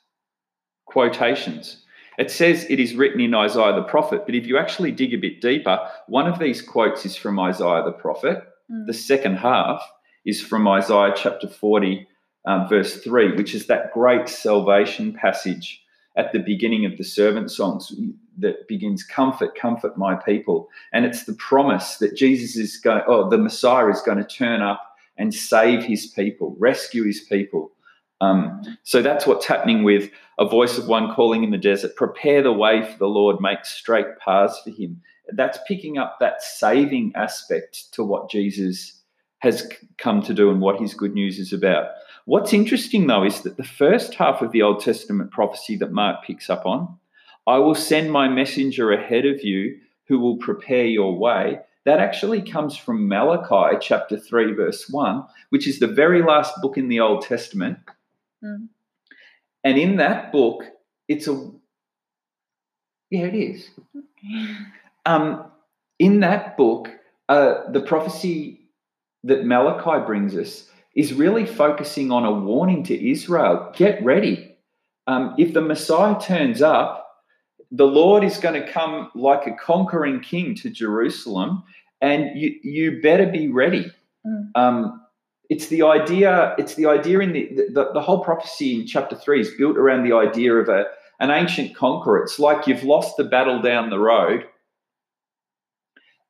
[0.86, 1.84] quotations.
[2.18, 5.18] It says it is written in Isaiah the prophet, but if you actually dig a
[5.18, 8.42] bit deeper, one of these quotes is from Isaiah the prophet.
[8.70, 8.86] Mm.
[8.86, 9.82] The second half
[10.26, 12.06] is from Isaiah chapter 40,
[12.46, 15.82] um, verse 3, which is that great salvation passage
[16.16, 17.92] at the beginning of the servant songs
[18.38, 20.68] that begins, Comfort, comfort my people.
[20.92, 24.62] And it's the promise that Jesus is going, oh, the Messiah is going to turn
[24.62, 27.72] up and save his people, rescue his people.
[28.20, 32.42] Um, so that's what's happening with a voice of one calling in the desert, prepare
[32.42, 35.00] the way for the Lord, make straight paths for him.
[35.32, 39.00] That's picking up that saving aspect to what Jesus
[39.40, 41.90] has come to do and what his good news is about.
[42.30, 46.24] What's interesting though is that the first half of the Old Testament prophecy that Mark
[46.24, 46.96] picks up on,
[47.48, 51.58] I will send my messenger ahead of you who will prepare your way.
[51.86, 56.78] That actually comes from Malachi chapter 3, verse 1, which is the very last book
[56.78, 57.78] in the Old Testament.
[58.44, 58.68] Mm.
[59.64, 60.62] And in that book,
[61.08, 61.50] it's a
[63.10, 63.68] yeah, it is.
[65.04, 65.50] Um,
[65.98, 66.90] in that book,
[67.28, 68.68] uh, the prophecy
[69.24, 74.56] that Malachi brings us is really focusing on a warning to Israel: get ready.
[75.06, 77.06] Um, if the Messiah turns up,
[77.70, 81.62] the Lord is going to come like a conquering king to Jerusalem,
[82.00, 83.90] and you you better be ready.
[84.26, 84.50] Mm.
[84.54, 85.06] Um,
[85.48, 86.54] it's the idea.
[86.58, 90.08] It's the idea in the, the the whole prophecy in chapter three is built around
[90.08, 90.84] the idea of a
[91.18, 92.22] an ancient conqueror.
[92.22, 94.44] It's like you've lost the battle down the road,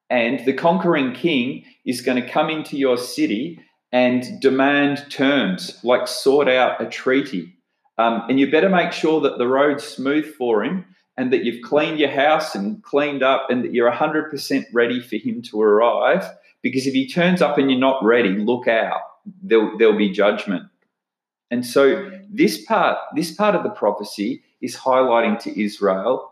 [0.08, 3.60] and the conquering king is going to come into your city
[3.92, 7.56] and demand terms, like sort out a treaty.
[7.98, 10.84] Um, and you better make sure that the road's smooth for him
[11.16, 15.16] and that you've cleaned your house and cleaned up and that you're 100% ready for
[15.16, 16.24] him to arrive.
[16.62, 19.00] Because if he turns up and you're not ready, look out.
[19.42, 20.64] There'll, there'll be judgment.
[21.50, 26.30] And so this part, this part of the prophecy is highlighting to Israel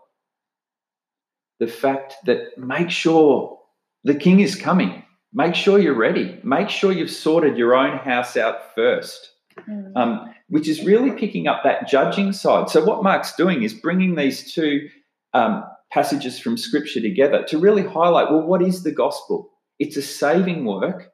[1.58, 3.58] the fact that make sure
[4.04, 5.02] the king is coming.
[5.32, 6.38] Make sure you're ready.
[6.42, 9.32] Make sure you've sorted your own house out first,
[9.68, 9.92] Mm.
[9.96, 12.70] um, which is really picking up that judging side.
[12.70, 14.88] So, what Mark's doing is bringing these two
[15.34, 19.50] um, passages from scripture together to really highlight well, what is the gospel?
[19.78, 21.12] It's a saving work,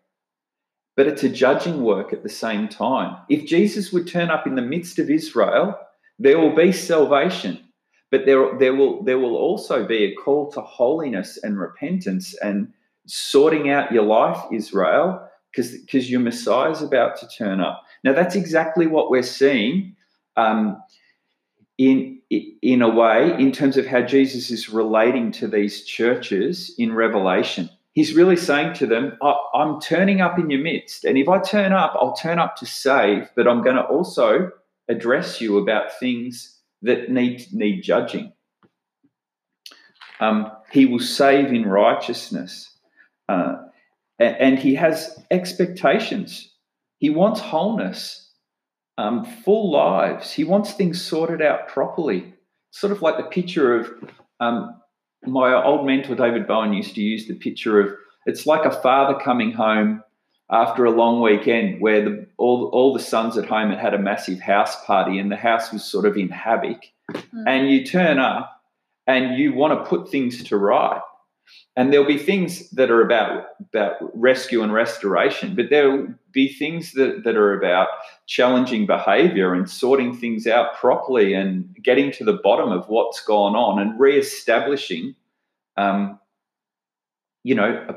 [0.97, 3.17] but it's a judging work at the same time.
[3.29, 5.79] If Jesus would turn up in the midst of Israel,
[6.19, 7.61] there will be salvation,
[8.11, 12.73] but there, there, will, there will also be a call to holiness and repentance and
[13.07, 17.82] sorting out your life, Israel, because your Messiah is about to turn up.
[18.02, 19.96] Now, that's exactly what we're seeing
[20.36, 20.82] um,
[21.78, 26.92] in, in a way in terms of how Jesus is relating to these churches in
[26.92, 27.70] Revelation.
[27.92, 29.16] He's really saying to them,
[29.55, 31.05] I'm turning up in your midst.
[31.05, 34.50] And if I turn up, I'll turn up to save, but I'm going to also
[34.88, 38.32] address you about things that need, need judging.
[40.18, 42.74] Um, he will save in righteousness.
[43.29, 43.57] Uh,
[44.18, 46.53] and he has expectations.
[46.99, 48.31] He wants wholeness,
[48.97, 50.33] um, full lives.
[50.33, 52.35] He wants things sorted out properly.
[52.70, 53.91] Sort of like the picture of
[54.41, 54.81] um,
[55.25, 57.95] my old mentor David Bowen used to use the picture of
[58.27, 60.03] it's like a father coming home
[60.51, 63.99] after a long weekend where the, all, all the sons at home had had a
[63.99, 66.83] massive house party and the house was sort of in havoc.
[67.11, 67.45] Mm.
[67.47, 68.62] And you turn up
[69.07, 71.01] and you want to put things to right
[71.76, 76.92] and there'll be things that are about about rescue and restoration but there'll be things
[76.92, 77.88] that, that are about
[78.26, 83.55] challenging behavior and sorting things out properly and getting to the bottom of what's gone
[83.55, 85.14] on and re-establishing
[85.76, 86.18] um,
[87.42, 87.95] you know a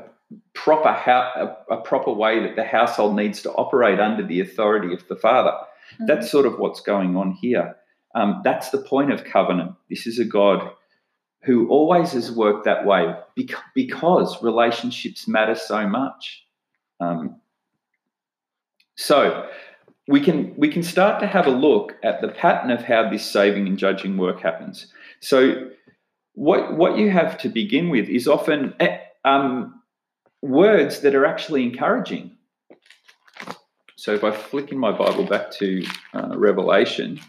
[0.54, 5.06] proper a, a, proper way that the household needs to operate under the authority of
[5.08, 5.52] the father.
[5.94, 6.06] Mm-hmm.
[6.06, 7.74] that's sort of what's going on here.
[8.14, 9.72] Um, that's the point of covenant.
[9.88, 10.70] This is a god
[11.42, 13.14] who always has worked that way
[13.74, 16.44] because relationships matter so much.
[17.00, 17.36] Um,
[18.96, 19.48] so
[20.08, 23.24] we can we can start to have a look at the pattern of how this
[23.24, 24.92] saving and judging work happens.
[25.20, 25.70] So
[26.32, 29.80] what what you have to begin with is often eh, um,
[30.42, 32.32] words that are actually encouraging.
[33.96, 35.84] So if I flick in my Bible back to
[36.14, 37.20] uh, Revelation,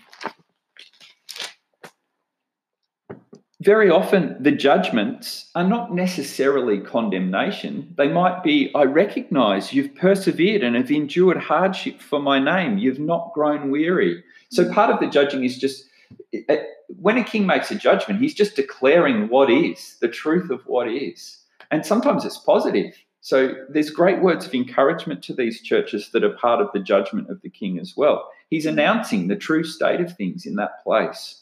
[3.62, 7.94] very often the judgments are not necessarily condemnation.
[7.98, 12.78] They might be, I recognize you've persevered and have endured hardship for my name.
[12.78, 14.24] You've not grown weary.
[14.50, 15.86] So part of the judging is just
[16.34, 20.62] eh, when a king makes a judgment, he's just declaring what is, the truth of
[20.66, 21.40] what is.
[21.70, 22.96] And sometimes it's positive.
[23.22, 27.30] So there's great words of encouragement to these churches that are part of the judgment
[27.30, 28.32] of the king as well.
[28.50, 31.42] He's announcing the true state of things in that place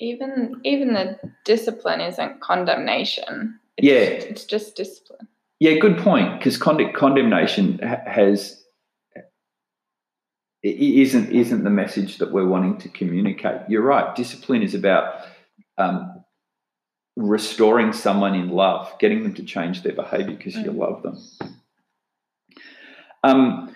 [0.00, 3.58] even even the discipline isn't condemnation.
[3.76, 5.28] It's, yeah, it's just discipline.
[5.60, 6.38] Yeah, good point.
[6.38, 8.62] Because con- condemnation has
[10.62, 13.62] isn't isn't the message that we're wanting to communicate.
[13.68, 14.14] You're right.
[14.14, 15.22] Discipline is about
[15.78, 16.24] um,
[17.16, 20.64] restoring someone in love, getting them to change their behaviour because mm.
[20.64, 21.18] you love them.
[23.24, 23.74] Um,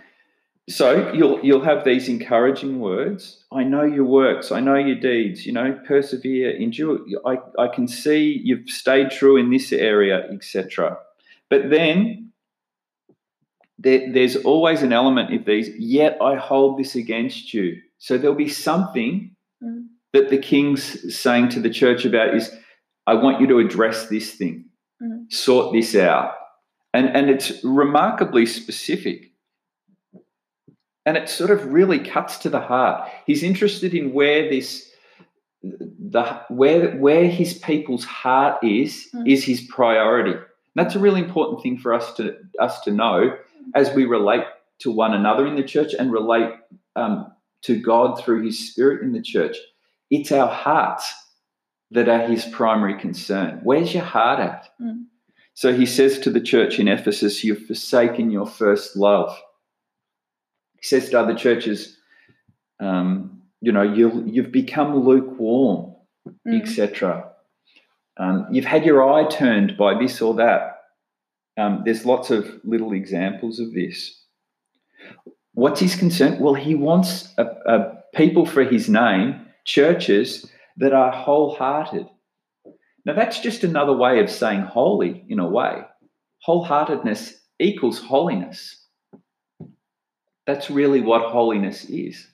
[0.69, 3.45] so you'll you'll have these encouraging words.
[3.51, 4.53] I know your works.
[4.53, 5.45] I know your deeds.
[5.45, 7.01] You know, persevere, endure.
[7.27, 10.99] I, I can see you've stayed true in this area, etc.
[11.51, 12.33] But then
[13.77, 15.69] there, there's always an element of these.
[15.79, 17.81] Yet I hold this against you.
[17.99, 19.87] So there'll be something mm.
[20.13, 22.55] that the king's saying to the church about is,
[23.09, 24.67] I want you to address this thing,
[25.03, 25.31] mm.
[25.33, 26.35] sort this out,
[26.95, 29.32] and and it's remarkably specific
[31.05, 33.09] and it sort of really cuts to the heart.
[33.27, 34.91] He's interested in where this
[35.63, 39.29] the where where his people's heart is mm.
[39.29, 40.33] is his priority.
[40.33, 40.43] And
[40.75, 43.37] that's a really important thing for us to us to know
[43.75, 44.45] as we relate
[44.81, 46.51] to one another in the church and relate
[46.97, 47.33] um,
[47.63, 49.57] to God through His Spirit in the church.
[50.11, 51.13] It's our hearts
[51.93, 53.61] that are His primary concern.
[53.63, 54.69] Where's your heart at?
[54.81, 55.05] Mm.
[55.55, 59.39] So he says to the church in Ephesus, "You've forsaken your first love."
[60.83, 61.97] He says to other churches,
[62.81, 65.95] um, you know, you you've become lukewarm,
[66.47, 66.61] mm.
[66.61, 67.31] etc.
[68.19, 70.81] Um, you've had your eye turned by this or that.
[71.57, 74.21] Um, there's lots of little examples of this.
[75.55, 76.41] What's his concern?
[76.41, 82.07] Well, he wants a, a people for his name, churches that are wholehearted.
[83.05, 85.83] Now, that's just another way of saying holy in a way.
[86.47, 88.82] Wholeheartedness equals holiness.
[90.47, 92.27] That's really what holiness is.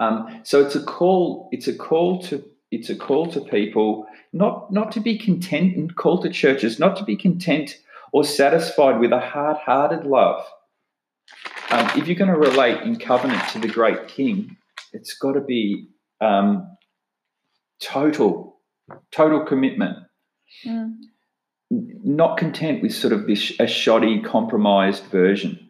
[0.00, 1.48] Um, so it's a call.
[1.52, 2.44] It's a call to.
[2.72, 6.96] It's a call to people not not to be content and call to churches not
[6.96, 7.78] to be content
[8.12, 10.42] or satisfied with a hard-hearted love.
[11.70, 14.56] Um, if you're going to relate in covenant to the great King,
[14.92, 15.88] it's got to be
[16.20, 16.76] um,
[17.80, 18.60] total,
[19.10, 19.98] total commitment.
[20.64, 20.94] Mm.
[21.70, 25.65] Not content with sort of this a shoddy, compromised version.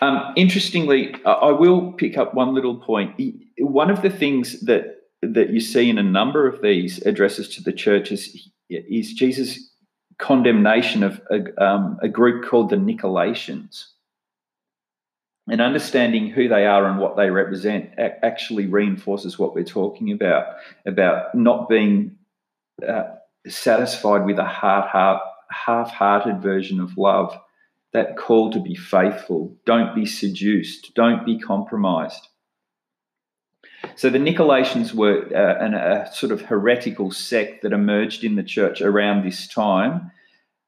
[0.00, 3.20] Um, interestingly, I will pick up one little point.
[3.58, 7.62] One of the things that that you see in a number of these addresses to
[7.62, 9.70] the churches is Jesus'
[10.18, 13.86] condemnation of a, um, a group called the Nicolaitans.
[15.48, 20.46] And understanding who they are and what they represent actually reinforces what we're talking about
[20.86, 22.16] about not being
[22.86, 23.04] uh,
[23.46, 25.20] satisfied with a heart, heart,
[25.50, 27.38] half-hearted version of love.
[27.94, 29.56] That call to be faithful.
[29.64, 30.94] Don't be seduced.
[30.94, 32.28] Don't be compromised.
[33.96, 38.42] So the Nicolaitans were uh, an, a sort of heretical sect that emerged in the
[38.42, 40.10] church around this time,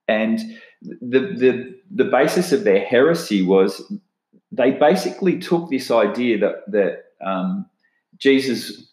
[0.08, 0.38] and
[0.82, 3.82] the the the basis of their heresy was
[4.52, 7.66] they basically took this idea that that um,
[8.18, 8.92] Jesus'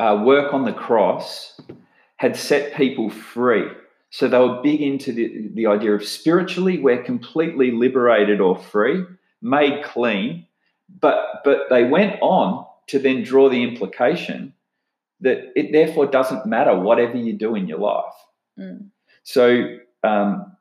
[0.00, 1.60] uh, work on the cross
[2.16, 3.66] had set people free.
[4.12, 9.04] So they were big into the, the idea of spiritually, we're completely liberated or free,
[9.40, 10.46] made clean.
[11.00, 14.52] But but they went on to then draw the implication
[15.20, 18.12] that it therefore doesn't matter whatever you do in your life.
[18.60, 18.90] Mm.
[19.22, 20.56] So um,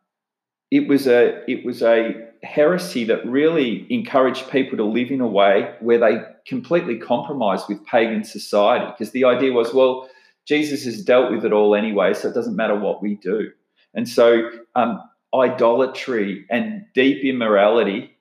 [0.72, 5.28] it was a it was a heresy that really encouraged people to live in a
[5.28, 10.10] way where they completely compromised with pagan society because the idea was well
[10.48, 13.52] jesus has dealt with it all anyway so it doesn't matter what we do
[13.94, 15.02] and so um,
[15.34, 18.12] idolatry and deep immorality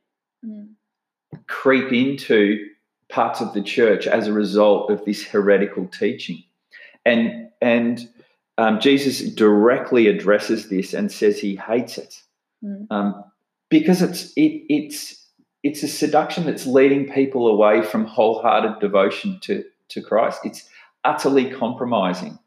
[0.45, 0.68] mm.
[1.47, 2.66] creep into
[3.09, 6.43] parts of the church as a result of this heretical teaching
[7.05, 8.09] and and
[8.59, 12.23] um, jesus directly addresses this and says he hates it
[12.64, 12.87] mm.
[12.91, 13.25] um,
[13.68, 15.21] because it's it, it's
[15.62, 20.41] it's a seduction that's leading people away from wholehearted devotion to to Christ.
[20.45, 20.68] It's
[21.05, 22.38] utterly compromising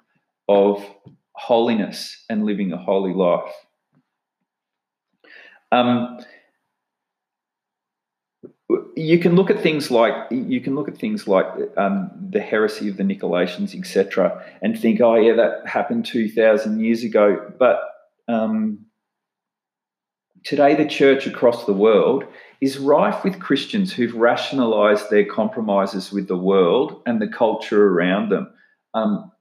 [0.47, 0.85] of
[1.33, 3.51] holiness and living a holy life.
[5.71, 6.19] Um,
[8.95, 11.45] you can look at things like you can look at things like
[11.77, 16.79] um, the heresy of the Nicolaitans, etc., and think, oh yeah, that happened two thousand
[16.79, 17.51] years ago.
[17.57, 17.81] But
[18.27, 18.85] um,
[20.43, 22.25] Today, the church across the world
[22.64, 28.30] is rife with Christians who've rationalized their compromises with the world and the culture around
[28.30, 28.53] them.
[28.93, 29.34] Um,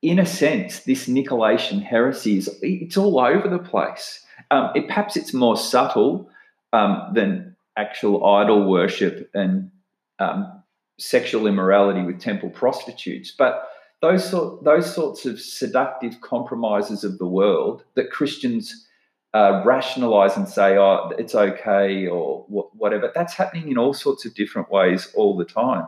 [0.00, 4.24] in a sense, this Nicolaitan heresy is it's all over the place.
[4.52, 6.30] Um, it, perhaps it's more subtle
[6.72, 9.72] um, than actual idol worship and
[10.20, 10.62] um,
[11.00, 13.68] sexual immorality with temple prostitutes, but
[14.02, 18.85] those sort those sorts of seductive compromises of the world that Christians
[19.34, 23.10] uh, rationalize and say, oh, it's okay or whatever.
[23.14, 25.86] That's happening in all sorts of different ways all the time.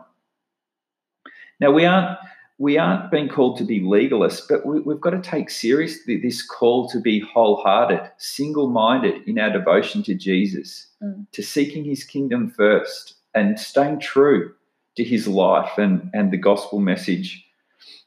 [1.59, 2.17] Now, we aren't.
[2.61, 6.45] We aren't being called to be legalists, but we, have got to take seriously this
[6.45, 11.25] call to be wholehearted, single minded in our devotion to Jesus, mm.
[11.31, 14.53] to seeking his kingdom first and staying true
[14.97, 17.45] to his life and, and the gospel message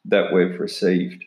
[0.05, 1.25] that we've received.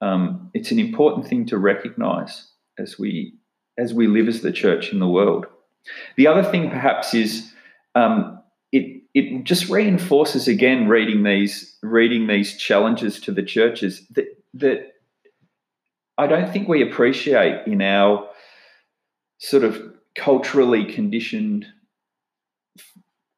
[0.00, 2.48] Um, it's an important thing to recognize
[2.78, 3.34] as we
[3.78, 5.46] as we live as the church in the world.
[6.16, 7.52] The other thing, perhaps, is
[7.94, 14.26] um, it it just reinforces again reading these reading these challenges to the churches that
[14.54, 14.92] that
[16.18, 18.28] I don't think we appreciate in our
[19.38, 19.80] sort of
[20.14, 21.66] culturally conditioned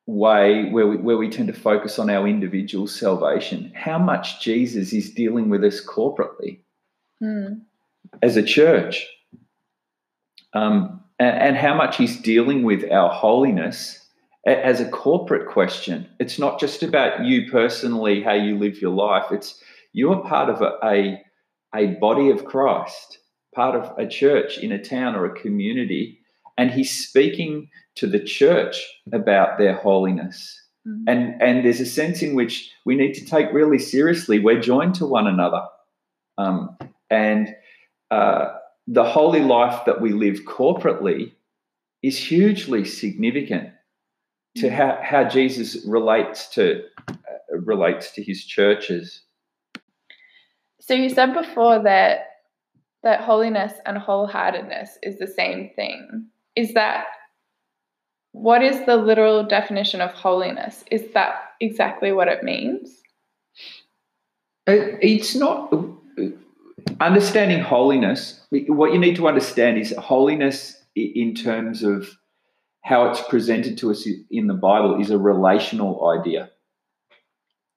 [0.07, 4.93] way where we, where we tend to focus on our individual salvation how much jesus
[4.93, 6.59] is dealing with us corporately
[7.23, 7.59] mm.
[8.23, 9.07] as a church
[10.55, 14.01] um, and, and how much he's dealing with our holiness
[14.47, 16.07] as a corporate question.
[16.21, 19.25] It's not just about you personally, how you live your life.
[19.31, 21.23] It's you are part of a, a,
[21.75, 23.19] a, body of Christ,
[23.55, 26.19] part of a church in a town or a community,
[26.59, 30.61] and he's speaking to the church about their holiness.
[30.87, 31.05] Mm-hmm.
[31.09, 34.39] And, and there's a sense in which we need to take really seriously.
[34.39, 35.63] We're joined to one another.
[36.37, 36.77] Um,
[37.09, 37.55] and
[38.11, 38.55] uh,
[38.87, 41.33] the holy life that we live corporately
[42.03, 43.71] is hugely significant
[44.57, 47.15] to how, how Jesus relates to uh,
[47.51, 49.23] relates to his churches.
[50.81, 52.27] So you said before that
[53.03, 56.27] that holiness and wholeheartedness is the same thing.
[56.57, 57.07] Is that
[58.33, 60.85] what is the literal definition of holiness?
[60.91, 63.01] Is that exactly what it means?
[64.67, 65.73] It's not
[67.01, 72.17] understanding holiness, what you need to understand is holiness in terms of
[72.83, 76.51] how it's presented to us in the Bible is a relational idea.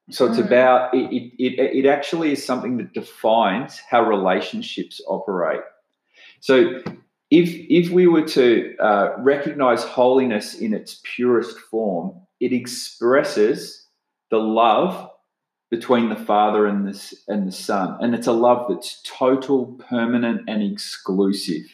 [0.09, 0.45] So it's mm.
[0.45, 5.61] about it, it, it actually is something that defines how relationships operate.
[6.39, 6.81] So
[7.29, 13.87] if if we were to uh, recognize holiness in its purest form, it expresses
[14.29, 15.09] the love
[15.69, 20.41] between the Father and the, and the Son, and it's a love that's total, permanent,
[20.47, 21.65] and exclusive.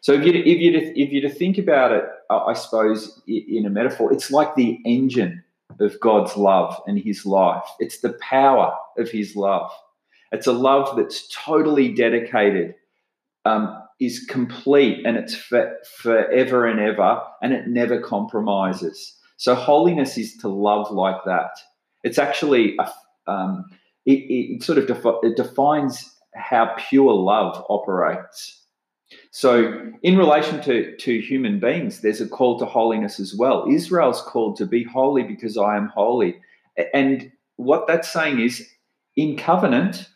[0.00, 3.70] So if you if you if you to think about it, I suppose in a
[3.70, 5.42] metaphor, it's like the engine
[5.80, 7.64] of God's love and His life.
[7.80, 9.70] It's the power of His love.
[10.32, 12.74] It's a love that's totally dedicated,
[13.44, 19.16] um, is complete, and it's for, forever and ever, and it never compromises.
[19.36, 21.50] So holiness is to love like that.
[22.02, 22.90] It's actually a,
[23.26, 23.64] um,
[24.06, 28.60] it, it, sort of defi- it defines how pure love operates.
[29.30, 33.66] So, in relation to, to human beings, there's a call to holiness as well.
[33.70, 36.40] Israel's called to be holy because I am holy.
[36.92, 38.66] And what that's saying is,
[39.16, 40.08] in covenant,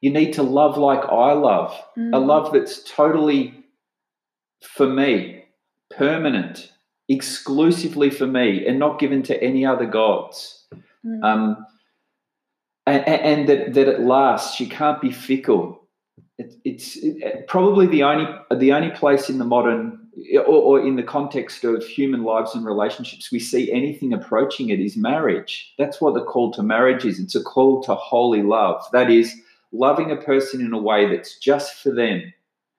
[0.00, 2.14] you need to love like I love, mm.
[2.14, 3.54] a love that's totally
[4.62, 5.44] for me,
[5.96, 6.72] permanent,
[7.08, 10.61] exclusively for me, and not given to any other gods.
[11.04, 11.24] Mm.
[11.24, 11.66] Um,
[12.86, 14.60] and, and, that, that it lasts.
[14.60, 15.88] You can't be fickle.
[16.38, 18.26] It, it's it, probably the only
[18.56, 20.02] the only place in the modern
[20.34, 24.80] or, or, in the context of human lives and relationships we see anything approaching it
[24.80, 25.72] is marriage.
[25.78, 27.18] That's what the call to marriage is.
[27.18, 28.84] It's a call to holy love.
[28.92, 29.34] That is
[29.72, 32.32] loving a person in a way that's just for them,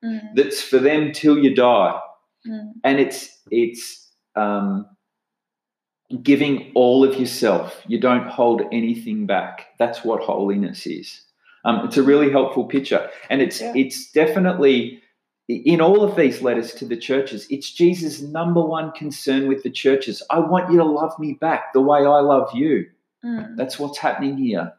[0.03, 0.21] mm.
[0.35, 1.99] that's for them till you die,
[2.47, 2.71] mm.
[2.83, 4.85] and it's it's um,
[6.21, 7.81] giving all of yourself.
[7.87, 9.67] You don't hold anything back.
[9.79, 11.21] That's what holiness is.
[11.65, 13.73] Um, it's a really helpful picture, and it's yeah.
[13.75, 15.01] it's definitely
[15.47, 17.47] in all of these letters to the churches.
[17.49, 20.21] It's Jesus' number one concern with the churches.
[20.29, 22.87] I want you to love me back the way I love you.
[23.23, 23.55] Mm.
[23.55, 24.73] That's what's happening here.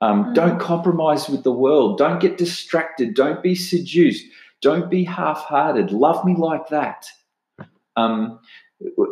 [0.00, 0.34] Um, mm.
[0.34, 1.98] Don't compromise with the world.
[1.98, 3.14] Don't get distracted.
[3.14, 4.24] Don't be seduced.
[4.60, 5.92] Don't be half hearted.
[5.92, 7.06] Love me like that.
[7.96, 8.38] Um,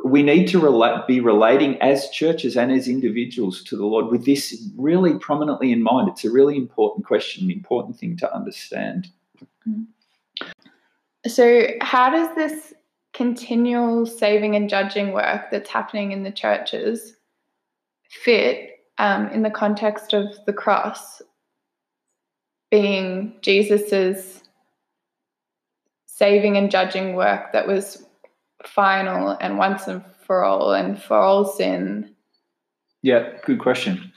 [0.04, 4.24] we need to relate, be relating as churches and as individuals to the Lord with
[4.24, 6.08] this really prominently in mind.
[6.08, 9.08] It's a really important question, an important thing to understand.
[9.68, 9.86] Mm.
[11.26, 12.74] So, how does this
[13.12, 17.16] continual saving and judging work that's happening in the churches
[18.08, 21.20] fit um, in the context of the cross
[22.70, 24.42] being Jesus's
[26.06, 28.05] saving and judging work that was
[28.66, 32.14] final and once and for all and for all sin?
[33.02, 34.12] Yeah, good question.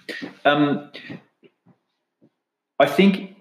[0.45, 0.91] Um,
[2.79, 3.35] I think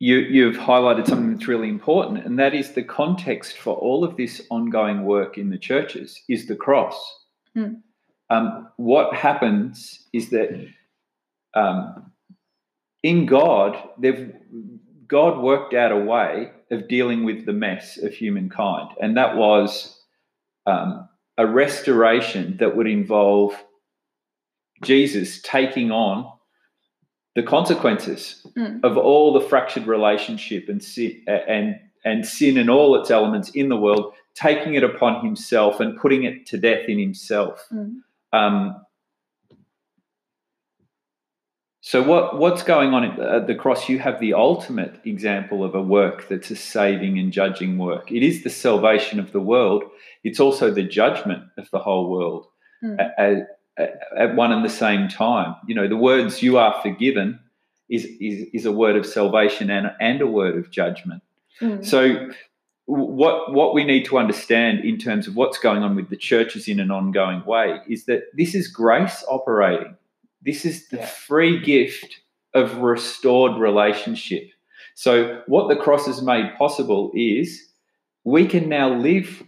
[0.00, 4.16] you, you've highlighted something that's really important, and that is the context for all of
[4.16, 6.98] this ongoing work in the churches is the cross.
[7.56, 7.82] Mm
[8.30, 10.66] um, what happens is that
[11.54, 12.12] um,
[13.02, 14.32] in God, they've
[15.06, 19.97] God worked out a way of dealing with the mess of humankind, and that was
[20.68, 23.54] um, a restoration that would involve
[24.82, 26.30] Jesus taking on
[27.34, 28.82] the consequences mm.
[28.82, 33.68] of all the fractured relationship and sin, and and sin and all its elements in
[33.68, 37.66] the world, taking it upon himself and putting it to death in himself.
[37.72, 37.96] Mm.
[38.32, 38.76] Um,
[41.88, 43.88] so what what's going on at the cross?
[43.88, 48.12] You have the ultimate example of a work that's a saving and judging work.
[48.12, 49.84] It is the salvation of the world.
[50.22, 52.44] It's also the judgment of the whole world
[52.84, 52.94] mm.
[53.00, 55.56] at, at, at, one and the same time.
[55.66, 57.40] You know, the words "you are forgiven"
[57.88, 61.22] is is, is a word of salvation and and a word of judgment.
[61.62, 61.86] Mm.
[61.86, 62.28] So
[62.84, 66.68] what what we need to understand in terms of what's going on with the churches
[66.68, 69.96] in an ongoing way is that this is grace operating.
[70.42, 71.06] This is the yeah.
[71.06, 72.20] free gift
[72.54, 74.50] of restored relationship.
[74.94, 77.68] So what the cross has made possible is
[78.24, 79.42] we can now live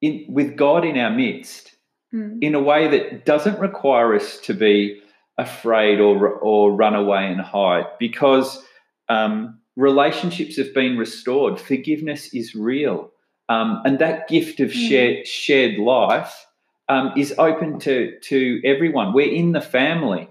[0.00, 1.74] in, with God in our midst
[2.14, 2.38] mm.
[2.40, 5.00] in a way that doesn't require us to be
[5.38, 8.62] afraid or or run away and hide because
[9.08, 11.58] um, relationships have been restored.
[11.58, 13.10] Forgiveness is real.
[13.48, 14.88] Um, and that gift of mm.
[14.88, 16.46] shared, shared life
[16.90, 19.12] um, is open to, to everyone.
[19.12, 20.28] We're in the family.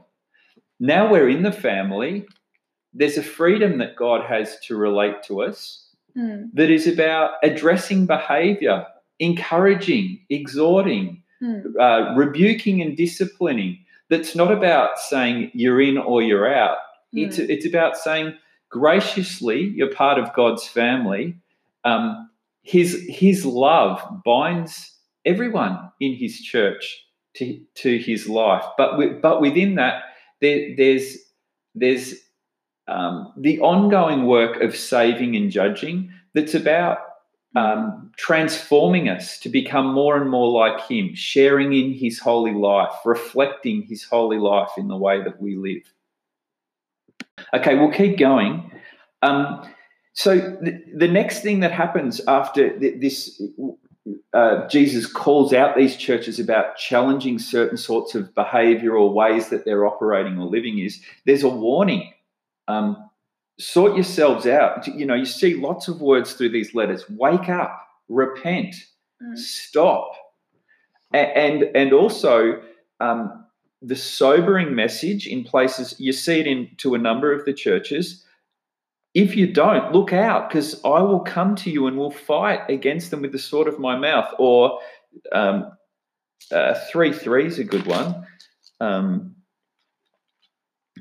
[0.80, 2.26] Now we're in the family,
[2.94, 5.88] there's a freedom that God has to relate to us
[6.18, 6.50] mm.
[6.54, 8.86] that is about addressing behavior,
[9.20, 11.64] encouraging, exhorting, mm.
[11.80, 13.80] uh, rebuking, and disciplining.
[14.10, 16.78] That's not about saying you're in or you're out.
[17.16, 17.28] Mm.
[17.28, 18.36] It's, it's about saying,
[18.68, 21.38] graciously, you're part of God's family.
[21.86, 22.30] Um,
[22.64, 27.06] his his love binds everyone in His church
[27.36, 30.04] to to His life, but but within that,
[30.42, 31.18] there, there's
[31.76, 32.16] there's
[32.88, 37.00] um, the ongoing work of saving and judging that's about
[37.56, 42.94] um, transforming us to become more and more like Him, sharing in His holy life,
[43.06, 45.94] reflecting His holy life in the way that we live.
[47.54, 48.72] Okay, we'll keep going.
[49.22, 49.68] Um,
[50.14, 53.42] so the, the, next thing that happens after this,
[54.34, 59.66] uh, Jesus calls out these churches about challenging certain sorts of behaviour or ways that
[59.66, 62.14] they're operating or living is there's a warning.
[62.68, 63.10] Um,
[63.60, 64.88] sort yourselves out.
[64.88, 67.10] You know, you see lots of words through these letters.
[67.10, 68.76] Wake up, repent,
[69.22, 69.38] mm.
[69.38, 70.12] stop,
[71.12, 72.62] and and also
[73.00, 73.46] um,
[73.82, 78.26] the sobering message in places you see it in to a number of the churches.
[79.14, 83.10] If you don't, look out, because I will come to you and will fight against
[83.10, 84.32] them with the sword of my mouth.
[84.38, 84.80] Or
[85.32, 85.72] um,
[86.52, 88.28] uh, three three is a good one.
[88.80, 89.36] Um,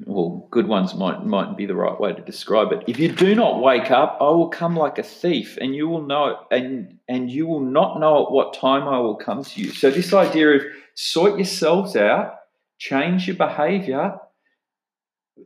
[0.06, 2.84] well, good ones might mightn't be the right way to describe it.
[2.86, 6.06] If you do not wake up, I will come like a thief, and you will
[6.06, 9.70] know and and you will not know at what time I will come to you.
[9.70, 10.62] So this idea of
[10.94, 12.36] sort yourselves out,
[12.78, 14.18] change your behavior,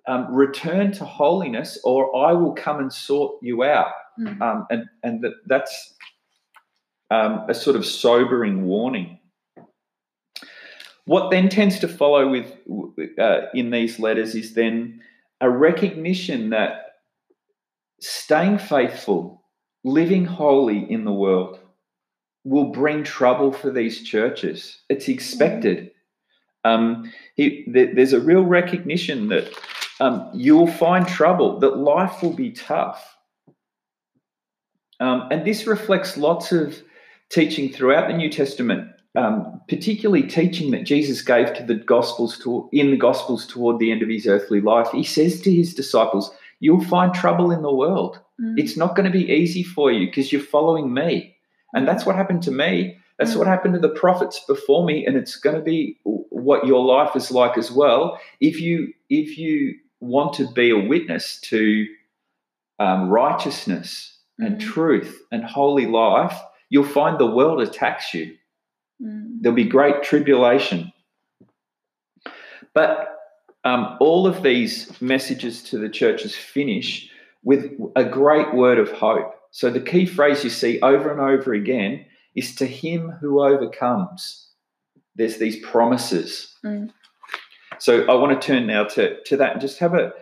[0.07, 3.93] um, return to holiness, or I will come and sort you out.
[4.19, 4.43] Mm-hmm.
[4.43, 5.95] Um, and and that, that's
[7.11, 9.19] um, a sort of sobering warning.
[11.05, 12.53] What then tends to follow with
[13.19, 15.01] uh, in these letters is then
[15.41, 16.93] a recognition that
[18.01, 19.45] staying faithful,
[19.85, 21.59] living holy in the world,
[22.45, 24.79] will bring trouble for these churches.
[24.89, 25.91] It's expected.
[26.65, 29.53] Um, he, th- there's a real recognition that
[30.01, 33.17] um, you'll find trouble, that life will be tough.
[35.01, 36.81] Um, and this reflects lots of
[37.31, 42.69] teaching throughout the New Testament um, particularly teaching that Jesus gave to the Gospels to,
[42.73, 44.89] in the Gospels toward the end of his earthly life.
[44.91, 46.31] He says to his disciples,
[46.61, 48.19] "You'll find trouble in the world.
[48.41, 48.59] Mm.
[48.59, 51.37] It's not going to be easy for you because you're following me."
[51.75, 52.97] And that's what happened to me.
[53.19, 53.39] That's mm.
[53.39, 55.99] what happened to the prophets before me, and it's going to be
[56.43, 58.19] what your life is like as well.
[58.41, 61.87] If you if you want to be a witness to
[62.79, 66.37] um, righteousness and truth and holy life,
[66.71, 68.37] you'll find the world attacks you
[69.03, 69.39] Mm.
[69.41, 70.93] There'll be great tribulation.
[72.75, 73.17] But
[73.65, 77.11] um, all of these messages to the churches finish
[77.43, 79.35] with a great word of hope.
[79.51, 84.49] So the key phrase you see over and over again is to him who overcomes.
[85.17, 86.57] There's these promises.
[86.65, 86.91] Mm.
[87.79, 90.13] So I want to turn now to, to that and just have a,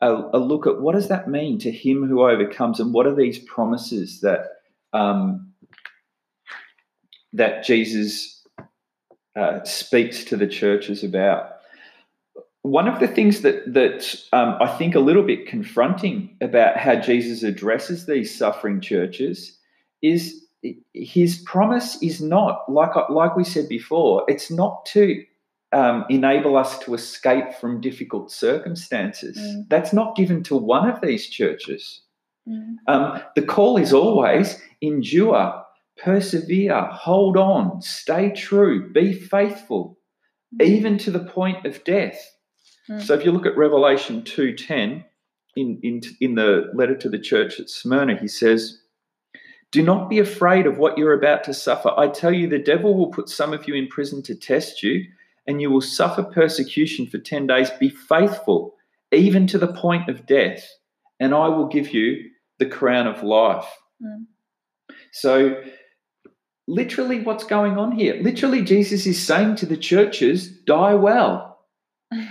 [0.00, 3.14] a, a, look at what does that mean to him who overcomes and what are
[3.14, 4.46] these promises that
[4.92, 5.52] um,
[7.32, 8.44] that Jesus
[9.36, 11.52] uh, speaks to the churches about.
[12.62, 16.96] One of the things that that um, I think a little bit confronting about how
[16.96, 19.58] Jesus addresses these suffering churches
[20.02, 20.44] is
[20.92, 24.24] his promise is not like like we said before.
[24.28, 25.24] It's not to
[25.72, 29.36] um, enable us to escape from difficult circumstances.
[29.38, 29.68] Mm.
[29.68, 32.02] That's not given to one of these churches.
[32.48, 32.76] Mm.
[32.86, 35.62] Um, the call is always endure,
[35.98, 39.98] persevere, hold on, stay true, be faithful,
[40.54, 40.64] mm.
[40.64, 42.18] even to the point of death.
[42.90, 43.02] Mm.
[43.02, 45.04] So if you look at Revelation 2:10
[45.56, 48.80] in, in, in the letter to the church at Smyrna, he says,
[49.70, 51.92] Do not be afraid of what you're about to suffer.
[51.96, 55.04] I tell you, the devil will put some of you in prison to test you,
[55.46, 57.70] and you will suffer persecution for 10 days.
[57.78, 58.74] Be faithful,
[59.12, 60.66] even to the point of death,
[61.20, 63.66] and I will give you the crown of life.
[64.02, 64.26] Mm.
[65.12, 65.62] So
[66.68, 68.22] literally what's going on here.
[68.22, 71.58] Literally, Jesus is saying to the churches, die well.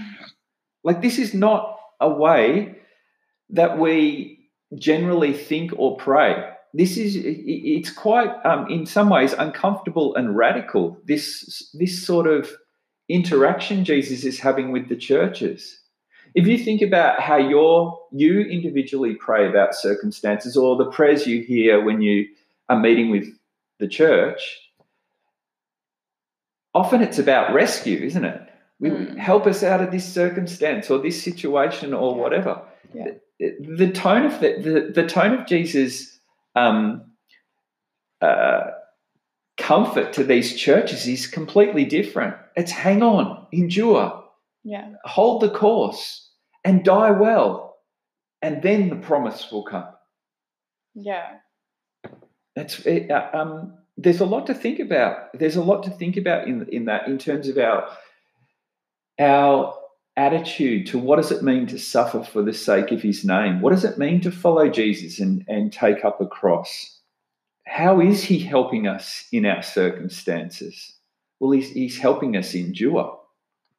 [0.84, 2.76] like, this is not a way
[3.50, 6.52] that we generally think or pray.
[6.78, 12.52] This is, it's quite, um, in some ways, uncomfortable and radical, this, this sort of
[13.10, 15.80] interaction Jesus is having with the churches.
[16.36, 21.42] If you think about how you're, you individually pray about circumstances or the prayers you
[21.42, 22.28] hear when you
[22.70, 23.28] are meeting with
[23.80, 24.60] the church,
[26.76, 28.42] often it's about rescue, isn't it?
[28.80, 29.18] We mm.
[29.18, 32.22] help us out of this circumstance or this situation or yeah.
[32.22, 32.62] whatever.
[32.94, 33.12] Yeah.
[33.40, 36.17] The, the, tone of the, the, the tone of Jesus'
[36.58, 37.12] um,
[38.22, 38.72] uh,
[39.58, 42.36] comfort to these churches is completely different.
[42.56, 44.24] It's hang on, endure,
[44.64, 46.30] yeah, hold the course,
[46.64, 47.78] and die well,
[48.42, 49.88] and then the promise will come.
[50.96, 51.38] Yeah,
[52.56, 55.38] that's it, uh, um, there's a lot to think about.
[55.38, 57.90] There's a lot to think about in in that in terms of our
[59.20, 59.74] our
[60.18, 63.62] attitude to what does it mean to suffer for the sake of his name?
[63.62, 67.00] What does it mean to follow Jesus and, and take up a cross?
[67.66, 70.96] How is he helping us in our circumstances?
[71.40, 73.20] Well, he's, he's helping us endure.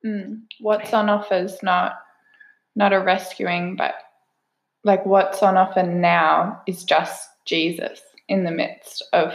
[0.06, 0.42] Mm.
[0.60, 1.96] What's on offer is not
[2.76, 3.94] not a rescuing, but
[4.84, 9.34] like what's on offer now is just Jesus in the midst of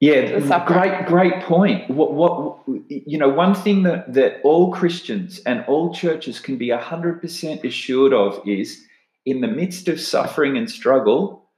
[0.00, 1.90] yeah, great, great point.
[1.90, 6.70] What, what, you know, one thing that that all Christians and all churches can be
[6.70, 8.80] hundred percent assured of is,
[9.26, 11.50] in the midst of suffering and struggle,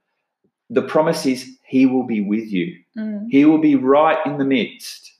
[0.71, 2.77] the promise is He will be with you.
[2.97, 3.27] Mm.
[3.29, 5.11] He will be right in the midst,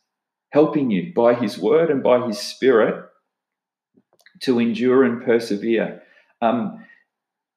[0.49, 3.05] helping you by His Word and by His Spirit
[4.41, 6.01] to endure and persevere.
[6.41, 6.83] Um,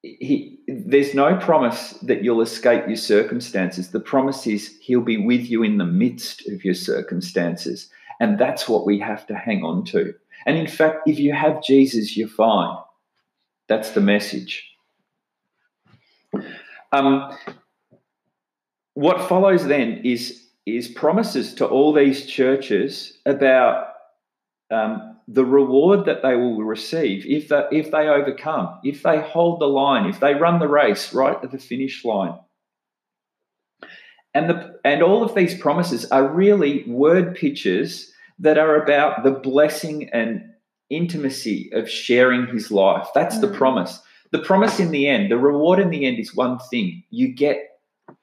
[0.03, 3.91] he, there's no promise that you'll escape your circumstances.
[3.91, 7.89] The promise is he'll be with you in the midst of your circumstances.
[8.19, 10.13] And that's what we have to hang on to.
[10.45, 12.77] And in fact, if you have Jesus, you're fine.
[13.67, 14.71] That's the message.
[16.91, 17.35] Um,
[18.93, 23.87] what follows then is, is promises to all these churches about
[24.71, 29.59] um, the reward that they will receive if they, if they overcome, if they hold
[29.59, 32.37] the line, if they run the race right at the finish line.
[34.33, 39.31] And, the, and all of these promises are really word pictures that are about the
[39.31, 40.43] blessing and
[40.89, 43.07] intimacy of sharing his life.
[43.15, 43.41] That's mm.
[43.41, 44.01] the promise.
[44.31, 47.79] The promise in the end, the reward in the end is one thing you get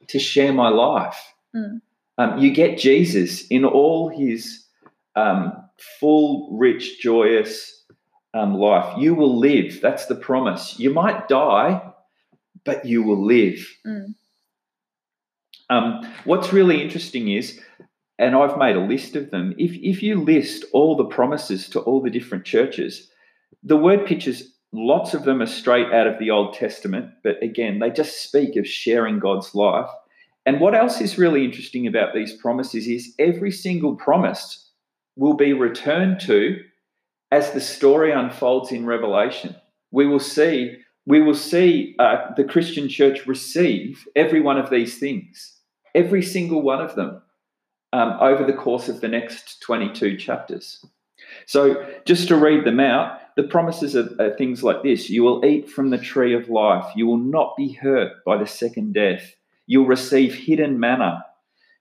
[0.09, 1.33] to share my life.
[1.57, 1.81] Mm.
[2.19, 4.67] Um, you get Jesus in all his
[5.17, 5.62] um,
[6.01, 7.85] full, rich, joyous
[8.35, 8.97] um, life.
[8.99, 9.81] You will live.
[9.81, 10.79] That's the promise.
[10.79, 11.83] You might die,
[12.65, 13.67] but you will live.
[13.87, 14.15] Mm.
[15.71, 17.61] Um, what's really interesting is,
[18.19, 21.81] and I've made a list of them, if, if you list all the promises to
[21.81, 23.09] all the different churches,
[23.63, 27.79] the word pictures, lots of them are straight out of the Old Testament, but again,
[27.79, 29.89] they just speak of sharing God's life.
[30.45, 34.62] And what else is really interesting about these promises is every single promise
[35.17, 36.59] will be returned to
[37.31, 39.57] as the story unfolds in Revelation.
[39.91, 44.99] We will see we will see uh, the Christian church receive every one of these
[44.99, 45.59] things,
[45.95, 47.21] every single one of them,
[47.93, 50.85] um, over the course of the next 22 chapters.
[51.47, 55.45] So, just to read them out, the promises are, are things like this You will
[55.45, 59.35] eat from the tree of life, you will not be hurt by the second death,
[59.67, 61.25] you'll receive hidden manna,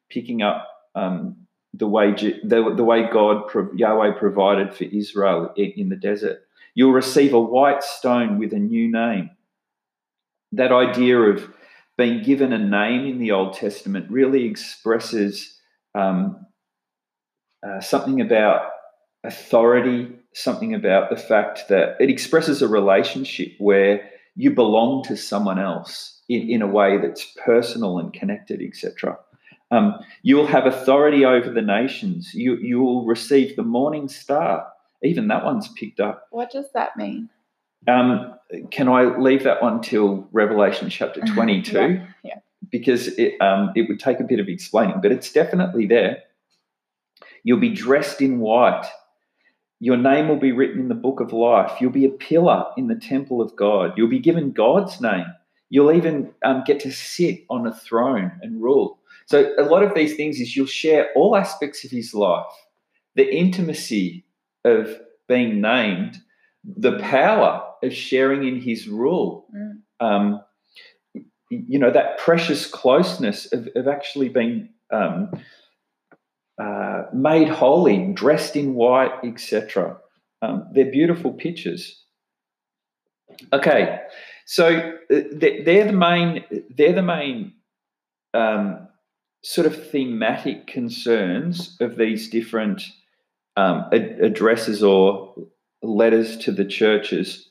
[0.09, 1.40] picking up um,
[1.73, 6.43] the way the, the way God Yahweh provided for Israel in the desert.
[6.73, 9.31] You'll receive a white stone with a new name.
[10.53, 11.49] That idea of
[11.97, 15.57] being given a name in the Old Testament really expresses
[15.95, 16.45] um,
[17.65, 18.71] uh, something about
[19.23, 25.59] authority, something about the fact that it expresses a relationship where you belong to someone
[25.59, 29.17] else in, in a way that's personal and connected, etc.
[29.71, 32.33] Um, you will have authority over the nations.
[32.33, 34.67] You, you will receive the morning star.
[35.01, 36.27] Even that one's picked up.
[36.31, 37.29] What does that mean?
[37.87, 38.35] Um,
[38.69, 41.71] can I leave that one till Revelation chapter 22?
[41.73, 42.35] yeah, yeah.
[42.69, 46.19] Because it, um, it would take a bit of explaining, but it's definitely there.
[47.43, 48.85] You'll be dressed in white.
[49.79, 51.81] Your name will be written in the book of life.
[51.81, 53.93] You'll be a pillar in the temple of God.
[53.97, 55.25] You'll be given God's name.
[55.69, 58.99] You'll even um, get to sit on a throne and rule.
[59.31, 62.51] So a lot of these things is you'll share all aspects of his life,
[63.15, 64.25] the intimacy
[64.65, 66.17] of being named,
[66.65, 69.47] the power of sharing in his rule.
[69.55, 70.05] Mm.
[70.05, 70.41] Um,
[71.49, 75.31] you know that precious closeness of, of actually being um,
[76.61, 79.95] uh, made holy, dressed in white, etc.
[80.41, 82.03] Um, they're beautiful pictures.
[83.53, 84.01] Okay,
[84.45, 84.67] so
[85.09, 86.43] uh, they're the main.
[86.75, 87.53] They're the main
[88.33, 88.89] um,
[89.43, 92.83] sort of thematic concerns of these different
[93.57, 95.35] um, ad- addresses or
[95.81, 97.49] letters to the churches.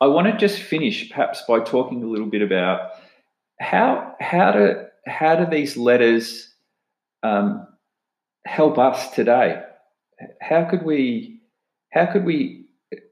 [0.00, 2.92] I want to just finish perhaps by talking a little bit about
[3.60, 6.54] how how do how do these letters
[7.22, 7.66] um,
[8.46, 9.62] help us today?
[10.40, 11.40] How could we
[11.90, 12.66] how could we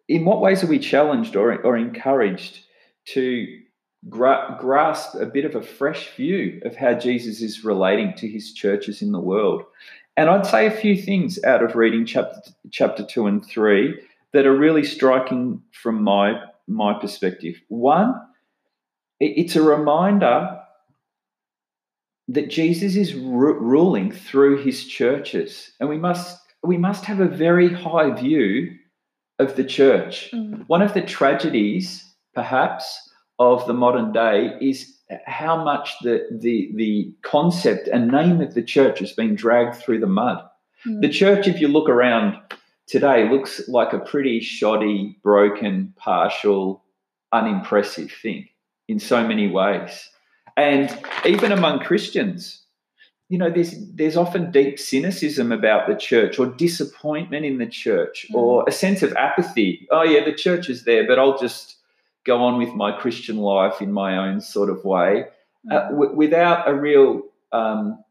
[0.08, 2.60] in what ways are we challenged or, or encouraged
[3.08, 3.60] to
[4.08, 8.52] gra- grasp a bit of a fresh view of how Jesus is relating to his
[8.52, 9.64] churches in the world.
[10.16, 12.40] And I'd say a few things out of reading chapter
[12.70, 14.00] chapter two and three
[14.32, 17.56] that are really striking from my my perspective.
[17.68, 18.14] One,
[19.20, 20.60] it's a reminder
[22.28, 27.28] that Jesus is ru- ruling through his churches, and we must we must have a
[27.28, 28.76] very high view
[29.38, 30.30] of the church.
[30.32, 30.64] Mm.
[30.66, 33.07] One of the tragedies, perhaps,
[33.38, 34.94] of the modern day is
[35.26, 40.00] how much the the the concept and name of the church has been dragged through
[40.00, 40.42] the mud.
[40.86, 41.00] Mm.
[41.00, 42.36] The church, if you look around
[42.86, 46.84] today, looks like a pretty shoddy, broken, partial,
[47.32, 48.48] unimpressive thing
[48.88, 50.08] in so many ways.
[50.56, 52.62] And even among Christians,
[53.28, 58.26] you know, there's there's often deep cynicism about the church or disappointment in the church
[58.30, 58.34] Mm.
[58.34, 59.86] or a sense of apathy.
[59.90, 61.76] Oh yeah, the church is there, but I'll just
[62.28, 65.24] go on with my Christian life in my own sort of way
[65.72, 67.22] uh, w- without a real
[67.52, 68.04] um,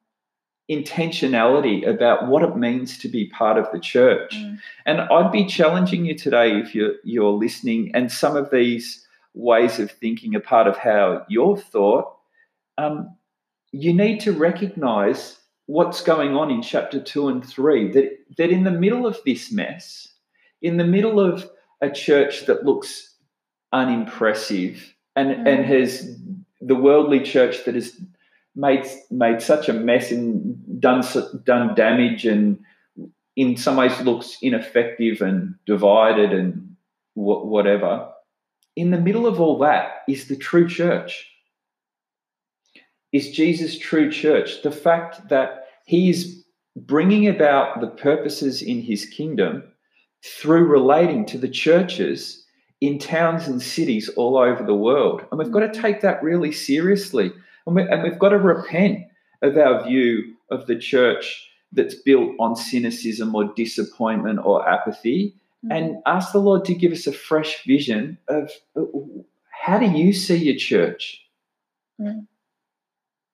[0.70, 4.36] intentionality about what it means to be part of the church.
[4.36, 4.60] Mm.
[4.86, 9.80] And I'd be challenging you today if you're you're listening, and some of these ways
[9.80, 12.14] of thinking are part of how you're thought.
[12.78, 13.16] Um,
[13.72, 15.38] you need to recognize
[15.68, 17.92] what's going on in chapter two and three.
[17.92, 20.08] That that in the middle of this mess,
[20.62, 21.50] in the middle of
[21.82, 23.17] a church that looks
[23.74, 25.48] unimpressive and Mm.
[25.48, 26.18] and has
[26.62, 28.00] the worldly church that has
[28.56, 31.04] made made such a mess and done
[31.44, 32.60] done damage and
[33.36, 36.76] in some ways looks ineffective and divided and
[37.16, 38.10] wha- whatever.
[38.76, 41.28] In the middle of all that is the true church.
[43.14, 44.62] Is Jesus' true church?
[44.64, 46.44] The fact that he is
[46.76, 49.64] bringing about the purposes in his kingdom
[50.24, 52.44] through relating to the churches
[52.82, 55.24] in towns and cities all over the world.
[55.32, 57.32] And we've got to take that really seriously.
[57.66, 59.06] And, we, and we've got to repent
[59.42, 65.76] of our view of the church that's built on cynicism or disappointment or apathy Mm.
[65.76, 68.52] and ask the Lord to give us a fresh vision of
[69.50, 71.26] how do you see your church?
[72.00, 72.28] Mm.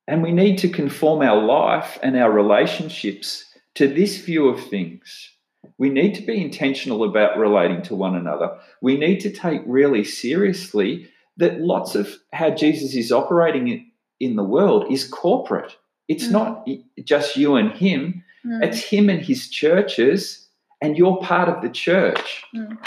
[0.07, 5.29] And we need to conform our life and our relationships to this view of things.
[5.77, 8.57] We need to be intentional about relating to one another.
[8.81, 11.07] We need to take really seriously
[11.37, 13.85] that lots of how Jesus is operating in-
[14.19, 15.75] in the world is corporate.
[16.07, 16.31] It's Mm.
[16.31, 16.67] not
[17.03, 18.63] just you and him, Mm.
[18.63, 20.47] it's him and his churches,
[20.81, 22.43] and you're part of the church.
[22.55, 22.77] Mm.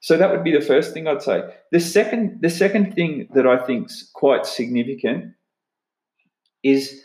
[0.00, 1.42] So that would be the first thing I'd say.
[1.72, 5.34] The second, the second thing that I think is quite significant
[6.62, 7.04] is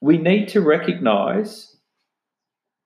[0.00, 1.71] we need to recognize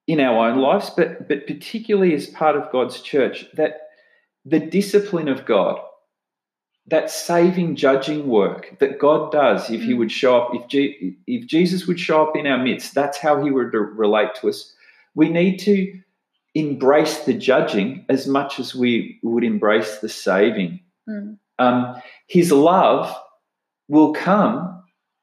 [0.07, 3.81] in our own lives, but but particularly as part of God's church, that
[4.45, 5.81] the discipline of God,
[6.87, 9.99] that saving, judging work that God does, if He Mm.
[9.99, 13.43] would show up, if Je- if Jesus would show up in our midst, that's how
[13.45, 14.73] He would relate to us.
[15.15, 15.93] We need to
[16.55, 20.81] embrace the judging as much as we would embrace the saving.
[21.09, 21.39] Mm.
[21.59, 21.97] Um,
[22.29, 23.15] his love
[23.89, 24.76] will come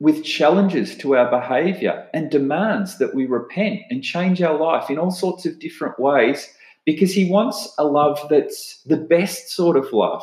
[0.04, 4.97] with challenges to our behavior and demands that we repent and change our life in
[4.97, 6.54] all sorts of different ways
[6.86, 10.22] because he wants a love that's the best sort of love.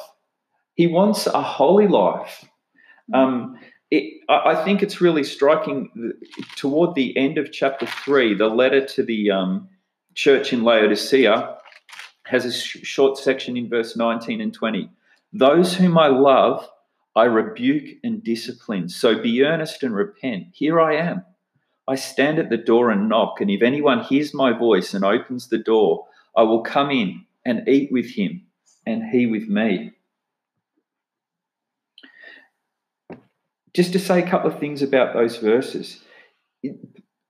[0.74, 2.44] He wants a holy life.
[3.14, 3.58] Um,
[3.90, 6.12] it, I I think it's really striking
[6.56, 9.66] toward the end of chapter three, the letter to the um,
[10.14, 11.56] church in Laodicea
[12.26, 14.90] has a sh- short section in verse 19 and 20.
[15.32, 16.68] Those whom I love,
[17.16, 18.88] I rebuke and discipline.
[18.88, 20.48] So be earnest and repent.
[20.52, 21.24] Here I am.
[21.88, 25.48] I stand at the door and knock, and if anyone hears my voice and opens
[25.48, 26.06] the door,
[26.36, 28.46] I will come in and eat with him,
[28.86, 29.92] and he with me.
[33.74, 36.00] Just to say a couple of things about those verses.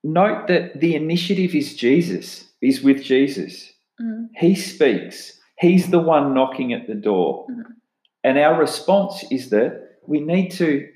[0.03, 3.73] Note that the initiative is Jesus, is with Jesus.
[4.01, 4.29] Mm.
[4.37, 5.39] He speaks.
[5.59, 7.47] He's the one knocking at the door.
[7.51, 7.80] Mhm.
[8.25, 10.89] And our response is that we need to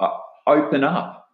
[0.00, 1.28] uh, open up,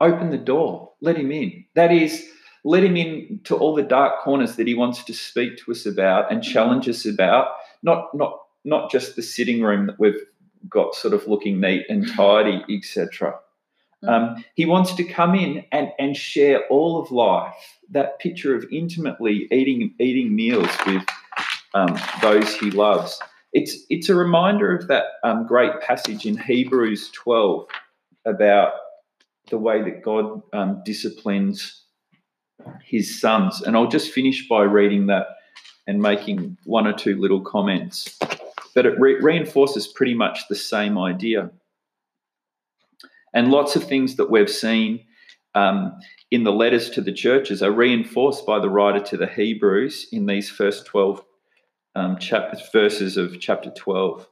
[0.00, 1.64] open the door, let him in.
[1.74, 2.28] That is,
[2.64, 5.86] let him in to all the dark corners that he wants to speak to us
[5.86, 7.48] about and challenge us about.
[7.82, 10.20] Not not not just the sitting room that we've
[10.68, 13.34] got sort of looking neat and tidy, etc.
[14.06, 17.78] Um, he wants to come in and, and share all of life.
[17.90, 21.04] That picture of intimately eating eating meals with
[21.74, 23.20] um, those he loves.
[23.52, 27.66] It's it's a reminder of that um, great passage in Hebrews 12
[28.26, 28.72] about
[29.50, 31.84] the way that God um, disciplines
[32.84, 33.62] his sons.
[33.62, 35.26] And I'll just finish by reading that
[35.86, 38.18] and making one or two little comments.
[38.74, 41.50] But it re- reinforces pretty much the same idea.
[43.32, 45.04] And lots of things that we've seen
[45.54, 45.98] um,
[46.30, 50.26] in the letters to the churches are reinforced by the writer to the Hebrews in
[50.26, 51.24] these first 12
[51.98, 52.18] um,
[52.72, 54.26] verses of chapter 12.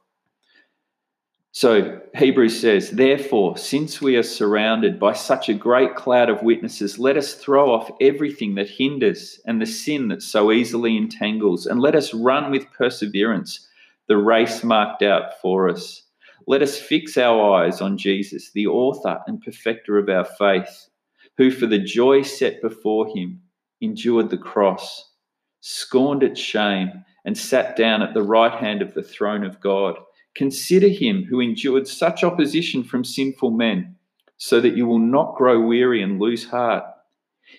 [1.51, 6.99] So Hebrews says, Therefore, since we are surrounded by such a great cloud of witnesses,
[6.99, 11.79] let us throw off everything that hinders and the sin that so easily entangles, and
[11.79, 13.67] let us run with perseverance
[14.07, 16.03] the race marked out for us.
[16.45, 20.89] Let us fix our eyes on Jesus, the author and perfecter of our faith,
[21.37, 23.41] who for the joy set before him
[23.81, 25.11] endured the cross,
[25.59, 29.97] scorned its shame, and sat down at the right hand of the throne of God.
[30.33, 33.97] Consider him who endured such opposition from sinful men,
[34.37, 36.85] so that you will not grow weary and lose heart.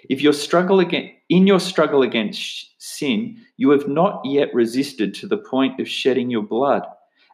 [0.09, 5.27] If your struggle against, in your struggle against sin, you have not yet resisted to
[5.27, 6.85] the point of shedding your blood,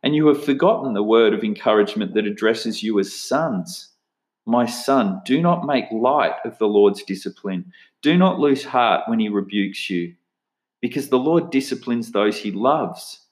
[0.03, 3.91] and you have forgotten the word of encouragement that addresses you as sons.
[4.45, 7.73] My son, do not make light of the Lord's discipline.
[8.03, 10.15] Do not lose heart when he rebukes you,
[10.85, 13.27] because the Lord disciplines those he loves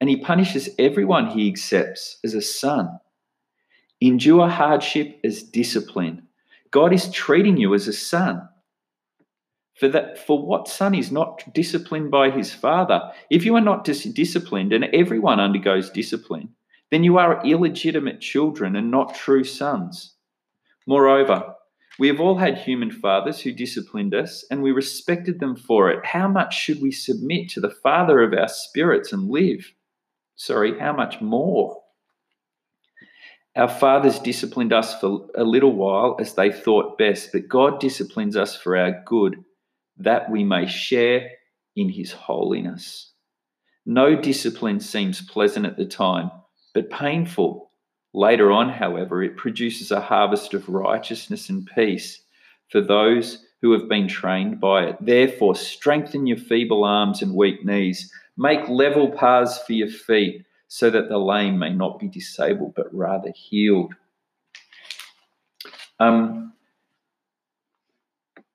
[0.00, 2.98] and he punishes everyone he accepts as a son.
[4.00, 6.26] Endure hardship as discipline.
[6.72, 8.48] God is treating you as a son.
[9.78, 13.00] For that, for what son is not disciplined by his father?
[13.30, 16.48] If you are not dis- disciplined, and everyone undergoes discipline,
[16.90, 20.16] then you are illegitimate children and not true sons.
[20.88, 21.54] Moreover,
[21.98, 26.04] we have all had human fathers who disciplined us, and we respected them for it.
[26.04, 29.72] How much should we submit to the Father of our spirits and live?
[30.36, 31.82] sorry, how much more?
[33.56, 38.36] Our fathers disciplined us for a little while as they thought best, but God disciplines
[38.36, 39.42] us for our good,
[39.96, 41.30] that we may share
[41.74, 43.12] in his holiness.
[43.86, 46.30] No discipline seems pleasant at the time,
[46.74, 47.65] but painful.
[48.16, 52.22] Later on, however, it produces a harvest of righteousness and peace
[52.70, 54.96] for those who have been trained by it.
[55.00, 60.90] Therefore, strengthen your feeble arms and weak knees Make level paths for your feet so
[60.90, 63.94] that the lame may not be disabled but rather healed.
[65.98, 66.52] Um,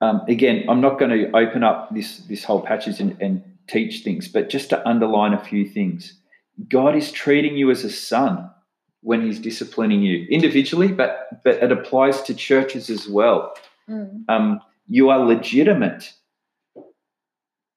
[0.00, 4.04] um, again, I'm not going to open up this, this whole passage and, and teach
[4.04, 6.14] things, but just to underline a few things.
[6.68, 8.50] God is treating you as a son
[9.02, 13.54] when he's disciplining you individually, but, but it applies to churches as well.
[13.88, 14.24] Mm.
[14.28, 16.12] Um, you are legitimate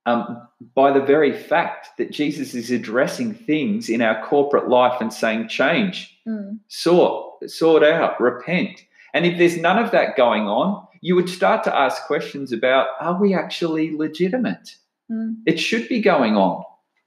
[0.05, 5.11] um, by the very fact that Jesus is addressing things in our corporate life and
[5.11, 6.59] saying, change, mm.
[6.67, 8.83] sort, sort out, repent.
[9.13, 12.87] And if there's none of that going on, you would start to ask questions about
[12.99, 14.75] are we actually legitimate?
[15.11, 15.37] Mm.
[15.45, 16.63] It should be going on.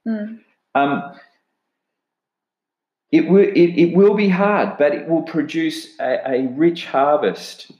[0.07, 0.39] Mm.
[0.75, 1.13] Um,
[3.11, 7.71] it, will, it, it will be hard, but it will produce a, a rich harvest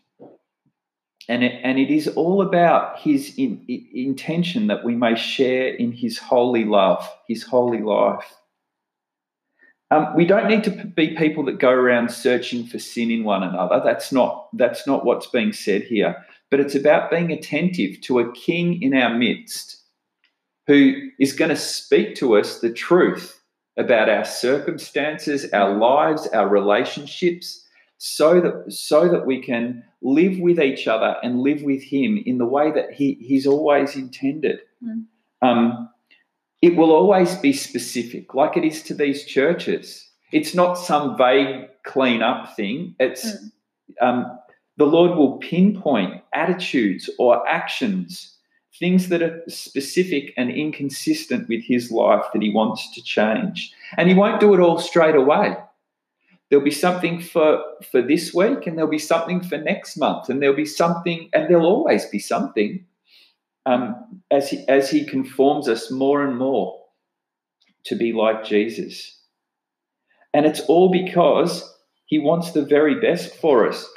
[1.29, 5.67] and it, and it is all about his in, in, intention that we may share
[5.67, 8.25] in his holy love, his holy life.
[9.91, 13.43] Um, we don't need to be people that go around searching for sin in one
[13.43, 13.79] another.
[13.83, 16.25] That's not that's not what's being said here.
[16.49, 19.77] But it's about being attentive to a king in our midst
[20.65, 23.38] who is going to speak to us the truth
[23.79, 27.65] about our circumstances, our lives, our relationships,
[27.97, 32.37] so that so that we can live with each other and live with him in
[32.37, 34.59] the way that he, he's always intended.
[34.83, 35.05] Mm.
[35.41, 35.89] Um,
[36.61, 40.07] it will always be specific, like it is to these churches.
[40.31, 42.95] It's not some vague clean up thing.
[42.99, 43.51] It's mm.
[44.01, 44.39] um,
[44.77, 48.37] the Lord will pinpoint attitudes or actions,
[48.79, 53.73] things that are specific and inconsistent with his life that he wants to change.
[53.97, 55.57] And he won't do it all straight away.
[56.49, 57.61] There'll be something for
[57.91, 61.47] for this week and there'll be something for next month and there'll be something and
[61.47, 62.85] there'll always be something
[63.67, 66.79] um, as he as he conforms us more and more
[67.85, 69.15] to be like jesus.
[70.33, 71.71] And it's all because
[72.05, 73.87] he wants the very best for us.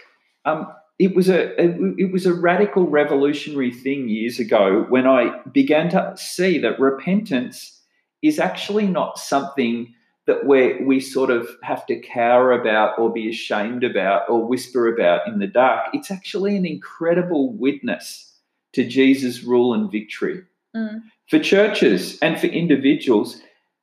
[0.44, 0.66] Um,
[1.02, 1.60] it was a
[1.98, 7.80] it was a radical revolutionary thing years ago when i began to see that repentance
[8.22, 9.92] is actually not something
[10.26, 14.86] that we we sort of have to cower about or be ashamed about or whisper
[14.92, 15.88] about in the dark.
[15.92, 18.32] It's actually an incredible witness
[18.74, 20.42] to Jesus' rule and victory.
[20.76, 21.00] Mm.
[21.28, 23.40] For churches and for individuals,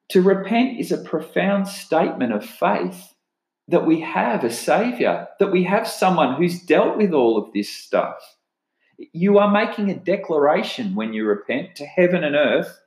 [0.09, 3.13] to repent is a profound statement of faith
[3.69, 7.69] that we have a savior, that we have someone who's dealt with all of this
[7.69, 8.17] stuff.
[9.13, 12.79] You are making a declaration when you repent to heaven and earth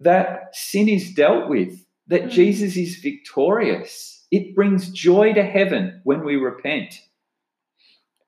[0.00, 2.30] that sin is dealt with that mm.
[2.30, 4.26] Jesus is victorious.
[4.32, 7.00] It brings joy to heaven when we repent.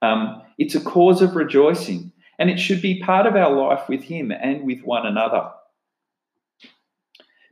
[0.02, 4.04] Um, it's a cause of rejoicing, and it should be part of our life with
[4.04, 5.50] Him and with one another.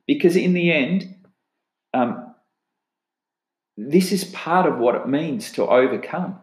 [0.07, 1.17] Because in the end,
[1.95, 2.30] um,
[3.89, 6.39] this is part of what it means to overcome.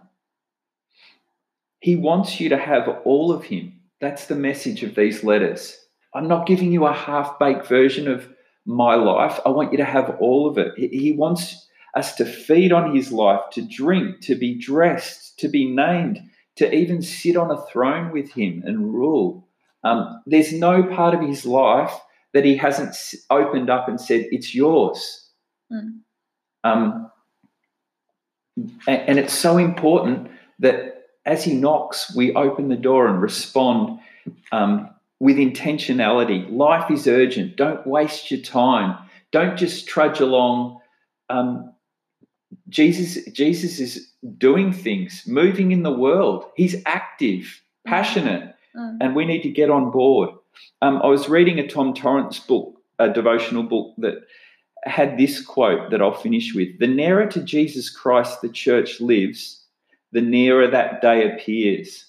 [1.79, 3.79] He wants you to have all of Him.
[4.01, 5.77] That's the message of these letters.
[6.15, 8.27] I'm not giving you a half baked version of
[8.65, 9.39] my life.
[9.45, 10.73] I want you to have all of it.
[10.77, 15.69] He wants us to feed on His life, to drink, to be dressed, to be
[15.69, 16.19] named,
[16.55, 19.47] to even sit on a throne with Him and rule.
[19.83, 21.93] Um, there's no part of His life
[22.33, 22.95] that He hasn't
[23.29, 25.29] opened up and said, It's yours.
[25.71, 25.99] Mm.
[26.63, 27.11] Um,
[28.87, 30.29] and, it's so important
[30.59, 33.99] that as he knocks, we open the door and respond
[34.51, 34.89] um,
[35.19, 36.51] with intentionality.
[36.51, 37.55] Life is urgent.
[37.55, 38.97] Don't waste your time.
[39.31, 40.79] Don't just trudge along.
[41.29, 41.73] Um,
[42.69, 46.45] Jesus, Jesus is doing things, moving in the world.
[46.55, 48.97] He's active, passionate, mm.
[49.01, 50.29] and we need to get on board.
[50.81, 54.15] Um, I was reading a Tom Torrance book, a devotional book that
[54.87, 59.63] had this quote that I'll finish with The nearer to Jesus Christ the church lives,
[60.11, 62.05] the nearer that day appears.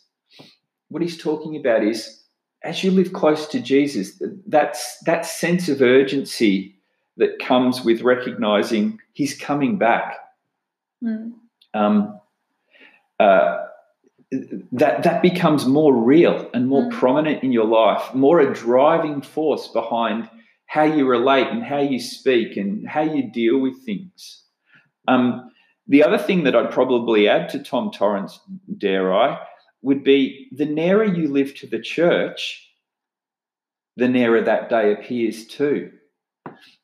[0.89, 2.19] What he's talking about is
[2.65, 6.77] as you live close to Jesus, that's that sense of urgency
[7.17, 10.17] that comes with recognizing he's coming back.
[11.03, 11.33] Mm.
[11.75, 12.21] Um,
[13.21, 13.65] uh,
[14.73, 16.93] that that becomes more real and more mm.
[16.93, 20.29] prominent in your life, more a driving force behind
[20.69, 24.45] how you relate and how you speak and how you deal with things.
[25.09, 25.51] Um,
[25.87, 28.39] the other thing that I'd probably add to Tom Torrance,
[28.77, 29.39] dare I,
[29.81, 32.69] would be the nearer you live to the church,
[33.97, 35.91] the nearer that day appears too.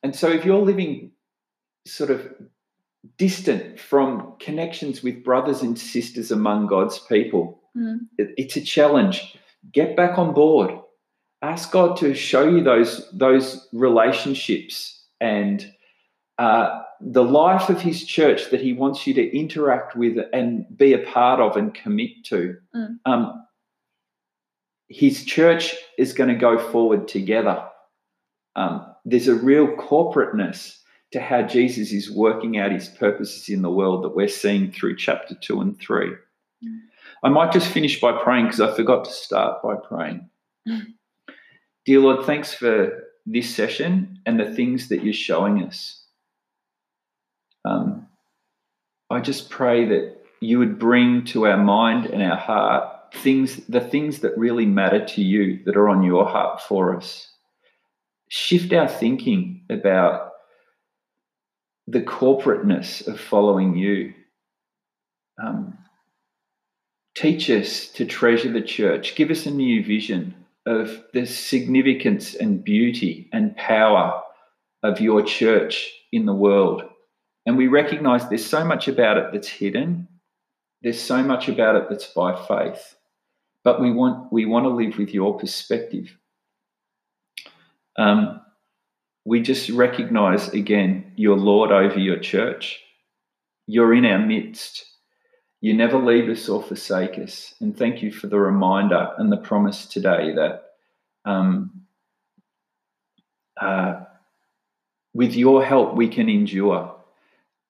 [0.01, 1.11] And so if you're living
[1.85, 2.27] sort of
[3.17, 7.99] distant from connections with brothers and sisters among God's people, mm.
[8.17, 9.37] it, it's a challenge.
[9.71, 10.71] Get back on board
[11.41, 15.71] ask God to show you those those relationships and
[16.37, 20.93] uh, the life of His church that He wants you to interact with and be
[20.93, 22.57] a part of and commit to.
[22.75, 22.97] Mm.
[23.05, 23.45] Um,
[24.87, 27.63] his church is going to go forward together.
[28.55, 30.79] Um, there's a real corporateness
[31.11, 34.97] to how Jesus is working out his purposes in the world that we're seeing through
[34.97, 36.11] chapter two and three.
[36.63, 36.79] Mm.
[37.23, 40.29] I might just finish by praying because I forgot to start by praying.
[41.85, 46.03] Dear Lord, thanks for this session and the things that you're showing us.
[47.63, 48.07] Um,
[49.09, 53.81] I just pray that you would bring to our mind and our heart things, the
[53.81, 57.29] things that really matter to you, that are on your heart for us.
[58.29, 60.31] Shift our thinking about
[61.87, 64.13] the corporateness of following you.
[65.41, 65.77] Um,
[67.15, 69.15] teach us to treasure the church.
[69.15, 74.21] Give us a new vision of the significance and beauty and power
[74.83, 76.83] of your church in the world.
[77.45, 80.07] And we recognize there's so much about it that's hidden.
[80.81, 82.95] There's so much about it that's by faith.
[83.63, 86.15] But we want we want to live with your perspective.
[87.97, 88.41] Um,
[89.25, 92.79] we just recognize again your Lord over your church.
[93.67, 94.85] You're in our midst.
[95.61, 97.55] You never leave us or forsake us.
[97.59, 100.65] And thank you for the reminder and the promise today that
[101.25, 101.85] um,
[103.59, 104.01] uh,
[105.13, 106.91] with your help, we can endure.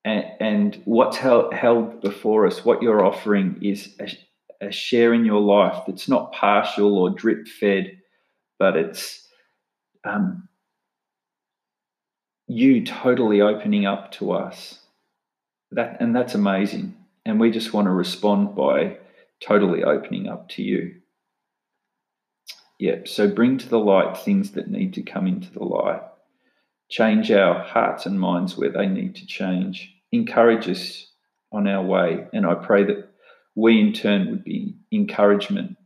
[0.03, 5.83] And, what's held, before us, what you're offering is a, a share in your life
[5.87, 7.99] that's not partial or drip fed,
[8.59, 9.27] but it's
[10.03, 10.47] um,
[12.47, 14.79] you totally opening up to us.
[15.71, 16.95] That and that's amazing
[17.25, 18.97] and we just want to respond by
[19.41, 20.95] totally opening up to you.
[22.79, 26.01] Yeah, so bring to the light things that need to come into the light.
[26.89, 29.93] Change our hearts and minds where they need to change.
[30.11, 31.07] Encourage us
[31.51, 32.27] on our way.
[32.33, 33.09] And I pray that
[33.55, 35.77] we in turn would be encouragement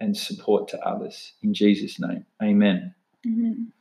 [0.00, 1.34] and support to others.
[1.42, 2.94] In Jesus' name, amen.
[3.26, 3.72] Amen.